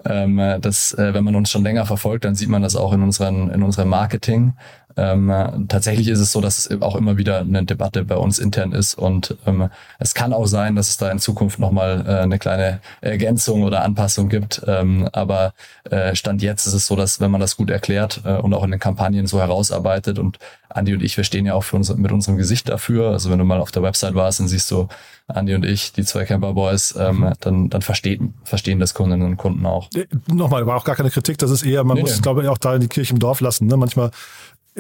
Ähm, 0.05 0.40
das, 0.61 0.94
äh, 0.94 1.12
wenn 1.14 1.25
man 1.25 1.35
uns 1.35 1.51
schon 1.51 1.64
länger 1.64 1.87
verfolgt, 1.87 2.25
dann 2.25 2.35
sieht 2.35 2.49
man 2.49 2.62
das 2.62 2.77
auch 2.77 2.92
in 2.92 3.03
unseren 3.03 3.51
in 3.51 3.62
unserem 3.62 3.88
Marketing. 3.88 4.55
Ähm, 4.99 5.67
tatsächlich 5.69 6.09
ist 6.09 6.19
es 6.19 6.33
so, 6.33 6.41
dass 6.41 6.59
es 6.59 6.83
auch 6.83 6.97
immer 6.97 7.17
wieder 7.17 7.39
eine 7.39 7.65
Debatte 7.65 8.05
bei 8.05 8.17
uns 8.17 8.41
intern 8.41 8.73
ist 8.73 8.95
und 8.95 9.37
ähm, 9.47 9.71
es 10.01 10.13
kann 10.13 10.33
auch 10.33 10.47
sein, 10.47 10.75
dass 10.75 10.89
es 10.89 10.97
da 10.97 11.09
in 11.11 11.21
Zukunft 11.21 11.61
nochmal 11.61 12.05
äh, 12.05 12.23
eine 12.23 12.41
kleine 12.41 12.81
Ergänzung 13.01 13.63
oder 13.63 13.85
Anpassung 13.85 14.29
gibt. 14.29 14.61
Ähm, 14.67 15.09
aber 15.13 15.53
äh, 15.89 16.17
Stand 16.17 16.43
jetzt 16.43 16.67
ist 16.67 16.73
es 16.73 16.89
so, 16.89 16.97
dass 16.97 17.21
wenn 17.21 17.31
man 17.31 17.41
das 17.41 17.57
gut 17.57 17.71
erklärt 17.71 18.23
äh, 18.25 18.39
und 18.39 18.53
auch 18.55 18.65
in 18.65 18.73
den 18.73 18.81
Kampagnen 18.81 19.29
so 19.29 19.39
herausarbeitet 19.39 20.19
und 20.19 20.39
Andi 20.69 20.95
und 20.95 21.03
ich, 21.03 21.17
wir 21.17 21.25
stehen 21.25 21.47
ja 21.47 21.55
auch 21.55 21.65
für 21.65 21.77
uns, 21.77 21.95
mit 21.95 22.13
unserem 22.13 22.37
Gesicht 22.37 22.69
dafür. 22.69 23.11
Also 23.11 23.31
wenn 23.31 23.39
du 23.39 23.45
mal 23.45 23.61
auf 23.61 23.71
der 23.71 23.83
Website 23.83 24.15
warst, 24.15 24.41
dann 24.41 24.49
siehst 24.49 24.71
du 24.71 24.89
Andi 25.29 25.55
und 25.55 25.65
ich, 25.65 25.93
die 25.93 26.05
zwei 26.05 26.25
Camper 26.25 26.55
Boys, 26.55 26.95
ähm, 26.99 27.33
dann, 27.41 27.69
dann 27.69 27.83
verstehen, 27.83 28.35
verstehen 28.45 28.81
das 28.81 28.95
Kundinnen 28.95 29.27
und 29.27 29.37
Kunden 29.37 29.65
auch. 29.67 29.89
Äh, 29.95 30.07
nochmal, 30.27 30.67
war 30.67 30.77
auch 30.77 30.85
gar 30.85 30.97
keine 30.97 31.11
Kritik, 31.11 31.39
das 31.39 31.51
ist 31.51 31.65
eher, 31.65 31.85
man 31.85 31.97
nee, 31.97 32.03
muss, 32.03 32.17
nee. 32.17 32.23
glaube 32.23 32.43
ich, 32.43 32.49
auch 32.49 32.59
da 32.59 32.75
in 32.75 32.81
die 32.81 32.89
Kirche 32.89 33.13
im 33.13 33.19
Dorf 33.19 33.41
lassen. 33.41 33.67
Ne? 33.67 33.77
Manchmal 33.77 34.11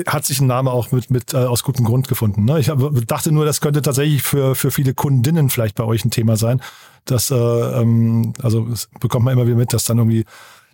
hat 0.06 0.24
sich 0.24 0.40
ein 0.40 0.46
Name 0.46 0.70
auch 0.70 0.92
mit, 0.92 1.10
mit 1.10 1.34
äh, 1.34 1.38
aus 1.38 1.62
gutem 1.62 1.84
Grund 1.84 2.08
gefunden. 2.08 2.44
Ne? 2.44 2.60
Ich 2.60 2.68
hab, 2.68 2.78
dachte 3.06 3.32
nur, 3.32 3.44
das 3.44 3.60
könnte 3.60 3.82
tatsächlich 3.82 4.22
für, 4.22 4.54
für 4.54 4.70
viele 4.70 4.94
Kundinnen 4.94 5.50
vielleicht 5.50 5.74
bei 5.74 5.84
euch 5.84 6.04
ein 6.04 6.10
Thema 6.10 6.36
sein. 6.36 6.60
Dass, 7.04 7.30
äh, 7.30 7.34
ähm, 7.34 8.32
also 8.42 8.68
bekommt 9.00 9.24
man 9.24 9.32
immer 9.32 9.46
wieder 9.46 9.56
mit, 9.56 9.72
dass 9.72 9.84
dann 9.84 9.98
irgendwie 9.98 10.24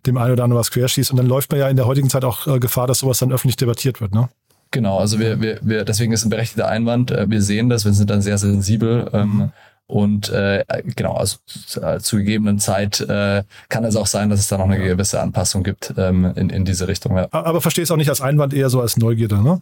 dem 0.07 0.19
einen 0.19 0.33
oder 0.33 0.45
anderen 0.45 0.61
was 0.61 0.71
querschießt. 0.71 1.11
Und 1.11 1.17
dann 1.17 1.27
läuft 1.27 1.51
man 1.51 1.61
ja 1.61 1.69
in 1.69 1.77
der 1.77 1.87
heutigen 1.87 2.11
Zeit 2.11 2.25
auch 2.25 2.47
äh, 2.47 2.59
Gefahr, 2.59 2.87
dass 2.87 2.99
sowas 2.99 3.19
dann 3.19 3.33
öffentlich 3.33 3.57
debattiert 3.57 4.01
wird. 4.01 4.15
Ne? 4.15 4.29
Genau, 4.71 4.99
also 4.99 5.19
wir, 5.19 5.41
wir, 5.41 5.61
wir, 5.63 5.85
deswegen 5.85 6.13
ist 6.13 6.25
ein 6.25 6.31
berechtigter 6.31 6.69
Einwand. 6.69 7.11
Äh, 7.11 7.31
wir 7.31 7.41
sehen 7.41 7.69
das, 7.69 7.85
wir 7.85 7.93
sind 7.93 8.11
dann 8.11 8.23
sehr, 8.23 8.39
sehr 8.39 8.51
sensibel. 8.51 9.09
Ähm, 9.13 9.51
und 9.87 10.31
äh, 10.31 10.65
genau, 10.97 11.15
also 11.15 11.37
äh, 11.81 11.99
zu 11.99 12.17
gegebenen 12.17 12.59
Zeit 12.59 13.01
äh, 13.01 13.43
kann 13.69 13.85
es 13.85 13.97
auch 13.97 14.07
sein, 14.07 14.31
dass 14.31 14.41
es 14.41 14.49
da 14.49 14.57
noch 14.57 14.65
eine 14.65 14.79
gewisse 14.79 15.21
Anpassung 15.21 15.63
gibt 15.63 15.93
ähm, 15.99 16.33
in, 16.37 16.49
in 16.49 16.65
diese 16.65 16.89
Richtung. 16.89 17.17
Ja. 17.17 17.29
Aber 17.31 17.61
verstehe 17.61 17.85
es 17.85 17.91
auch 17.91 17.97
nicht 17.97 18.09
als 18.09 18.23
Einwand, 18.23 18.55
eher 18.55 18.71
so 18.71 18.81
als 18.81 18.97
Neugierde, 18.97 19.43
ne? 19.43 19.61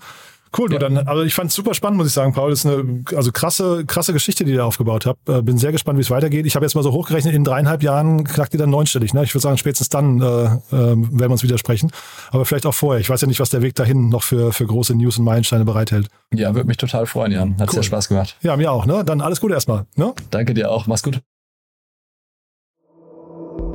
Cool, 0.56 0.68
du 0.68 0.74
ja. 0.74 0.80
dann, 0.80 0.98
also 0.98 1.22
ich 1.22 1.34
fand 1.34 1.48
es 1.50 1.54
super 1.54 1.72
spannend, 1.72 1.98
muss 1.98 2.08
ich 2.08 2.12
sagen, 2.12 2.34
Paul. 2.34 2.50
Das 2.50 2.64
ist 2.64 2.66
eine 2.66 3.04
also 3.14 3.32
krasse, 3.32 3.84
krasse 3.86 4.12
Geschichte, 4.12 4.44
die 4.44 4.52
ihr 4.52 4.66
aufgebaut 4.66 5.06
habt. 5.06 5.28
Äh, 5.28 5.40
bin 5.42 5.56
sehr 5.56 5.72
gespannt, 5.72 5.98
wie 5.98 6.02
es 6.02 6.10
weitergeht. 6.10 6.44
Ich 6.44 6.54
habe 6.54 6.64
jetzt 6.66 6.74
mal 6.74 6.82
so 6.82 6.92
hochgerechnet, 6.92 7.34
in 7.34 7.44
dreieinhalb 7.44 7.82
Jahren 7.82 8.24
knackt 8.24 8.52
ihr 8.52 8.58
dann 8.58 8.70
neunstellig. 8.70 9.14
Ne? 9.14 9.24
Ich 9.24 9.34
würde 9.34 9.42
sagen, 9.42 9.56
spätestens 9.56 9.88
dann 9.88 10.20
äh, 10.20 10.24
äh, 10.24 10.58
werden 10.70 11.18
wir 11.18 11.30
uns 11.30 11.42
widersprechen. 11.42 11.90
Aber 12.30 12.44
vielleicht 12.44 12.66
auch 12.66 12.74
vorher. 12.74 13.00
Ich 13.00 13.08
weiß 13.08 13.20
ja 13.22 13.28
nicht, 13.28 13.40
was 13.40 13.50
der 13.50 13.62
Weg 13.62 13.74
dahin 13.74 14.10
noch 14.10 14.22
für, 14.22 14.52
für 14.52 14.66
große 14.66 14.94
News 14.94 15.18
und 15.18 15.24
Meilensteine 15.24 15.64
bereithält. 15.64 16.08
Ja, 16.34 16.54
würde 16.54 16.68
mich 16.68 16.76
total 16.76 17.06
freuen, 17.06 17.32
Jan. 17.32 17.52
Hat 17.58 17.68
cool. 17.68 17.74
sehr 17.74 17.82
Spaß 17.84 18.08
gemacht. 18.08 18.36
Ja, 18.42 18.56
mir 18.56 18.70
auch. 18.70 18.84
Ne? 18.84 19.04
Dann 19.04 19.20
alles 19.20 19.40
Gute 19.40 19.54
erstmal. 19.54 19.86
Ne? 19.96 20.12
Danke 20.30 20.54
dir 20.54 20.70
auch. 20.70 20.86
Mach's 20.86 21.02
gut. 21.02 21.20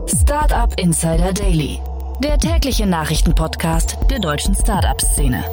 Startup 0.08 0.74
Insider 0.80 1.34
Daily. 1.34 1.80
Der 2.24 2.38
tägliche 2.38 2.86
Nachrichtenpodcast 2.86 3.98
der 4.10 4.20
deutschen 4.20 4.56
Startup-Szene. 4.56 5.44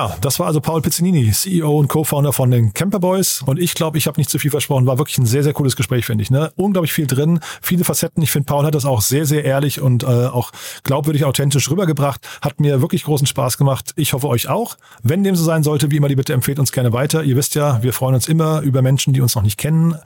Ja, 0.00 0.16
das 0.22 0.40
war 0.40 0.46
also 0.46 0.62
Paul 0.62 0.80
Pizzinini, 0.80 1.30
CEO 1.30 1.78
und 1.78 1.88
Co-Founder 1.88 2.32
von 2.32 2.50
den 2.50 2.72
Camper 2.72 3.00
Boys. 3.00 3.42
Und 3.44 3.60
ich 3.60 3.74
glaube, 3.74 3.98
ich 3.98 4.06
habe 4.06 4.18
nicht 4.18 4.30
zu 4.30 4.38
viel 4.38 4.50
versprochen. 4.50 4.86
War 4.86 4.96
wirklich 4.96 5.18
ein 5.18 5.26
sehr, 5.26 5.42
sehr 5.42 5.52
cooles 5.52 5.76
Gespräch, 5.76 6.06
finde 6.06 6.22
ich. 6.22 6.30
Ne? 6.30 6.50
Unglaublich 6.56 6.94
viel 6.94 7.06
drin, 7.06 7.40
viele 7.60 7.84
Facetten. 7.84 8.22
Ich 8.22 8.30
finde, 8.30 8.46
Paul 8.46 8.64
hat 8.64 8.74
das 8.74 8.86
auch 8.86 9.02
sehr, 9.02 9.26
sehr 9.26 9.44
ehrlich 9.44 9.78
und 9.78 10.02
äh, 10.02 10.06
auch 10.06 10.52
glaubwürdig, 10.84 11.26
authentisch 11.26 11.70
rübergebracht. 11.70 12.26
Hat 12.40 12.60
mir 12.60 12.80
wirklich 12.80 13.04
großen 13.04 13.26
Spaß 13.26 13.58
gemacht. 13.58 13.92
Ich 13.96 14.14
hoffe 14.14 14.26
euch 14.28 14.48
auch. 14.48 14.78
Wenn 15.02 15.22
dem 15.22 15.36
so 15.36 15.44
sein 15.44 15.62
sollte, 15.62 15.90
wie 15.90 15.98
immer, 15.98 16.08
die 16.08 16.16
Bitte 16.16 16.32
empfehlt 16.32 16.58
uns 16.58 16.72
gerne 16.72 16.94
weiter. 16.94 17.22
Ihr 17.22 17.36
wisst 17.36 17.54
ja, 17.54 17.82
wir 17.82 17.92
freuen 17.92 18.14
uns 18.14 18.26
immer 18.26 18.62
über 18.62 18.80
Menschen, 18.80 19.12
die 19.12 19.20
uns 19.20 19.34
noch 19.34 19.42
nicht 19.42 19.58
kennen. 19.58 19.96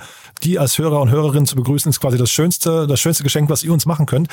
Die 0.42 0.58
als 0.58 0.76
Hörer 0.76 1.00
und 1.02 1.10
Hörerinnen 1.10 1.46
zu 1.46 1.54
begrüßen, 1.54 1.88
ist 1.88 2.00
quasi 2.00 2.18
das 2.18 2.32
schönste, 2.32 2.88
das 2.88 2.98
schönste 2.98 3.22
Geschenk, 3.22 3.48
was 3.48 3.62
ihr 3.62 3.72
uns 3.72 3.86
machen 3.86 4.06
könnt. 4.06 4.26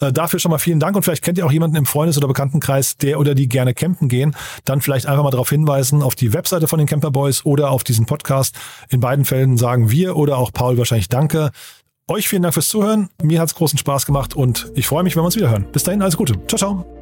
Äh, 0.00 0.12
dafür 0.12 0.38
schon 0.38 0.50
mal 0.50 0.58
vielen 0.58 0.80
Dank 0.80 0.96
und 0.96 1.02
vielleicht 1.02 1.22
kennt 1.22 1.38
ihr 1.38 1.46
auch 1.46 1.52
jemanden 1.52 1.76
im 1.76 1.86
Freundes- 1.86 2.16
oder 2.18 2.28
Bekanntenkreis, 2.28 2.96
der 2.96 3.18
oder 3.18 3.34
die 3.34 3.48
gerne 3.48 3.74
campen 3.74 4.08
gehen. 4.08 4.34
Dann 4.64 4.80
vielleicht 4.80 5.06
einfach 5.06 5.24
mal 5.24 5.30
darauf 5.30 5.50
hinweisen, 5.50 6.02
auf 6.02 6.14
die 6.14 6.32
Webseite 6.32 6.68
von 6.68 6.78
den 6.78 6.86
Camper 6.86 7.10
Boys 7.10 7.44
oder 7.44 7.70
auf 7.70 7.84
diesen 7.84 8.06
Podcast. 8.06 8.54
In 8.88 9.00
beiden 9.00 9.24
Fällen 9.24 9.56
sagen 9.56 9.90
wir 9.90 10.16
oder 10.16 10.38
auch 10.38 10.52
Paul 10.52 10.78
wahrscheinlich 10.78 11.08
Danke. 11.08 11.50
Euch 12.08 12.28
vielen 12.28 12.42
Dank 12.42 12.54
fürs 12.54 12.68
Zuhören. 12.68 13.08
Mir 13.22 13.40
hat's 13.40 13.54
großen 13.54 13.78
Spaß 13.78 14.06
gemacht 14.06 14.34
und 14.34 14.70
ich 14.74 14.86
freue 14.86 15.02
mich, 15.02 15.16
wenn 15.16 15.22
wir 15.22 15.26
uns 15.26 15.36
wieder 15.36 15.50
hören. 15.50 15.66
Bis 15.72 15.82
dahin, 15.82 16.02
alles 16.02 16.16
Gute. 16.16 16.34
Ciao, 16.46 16.58
ciao. 16.58 16.95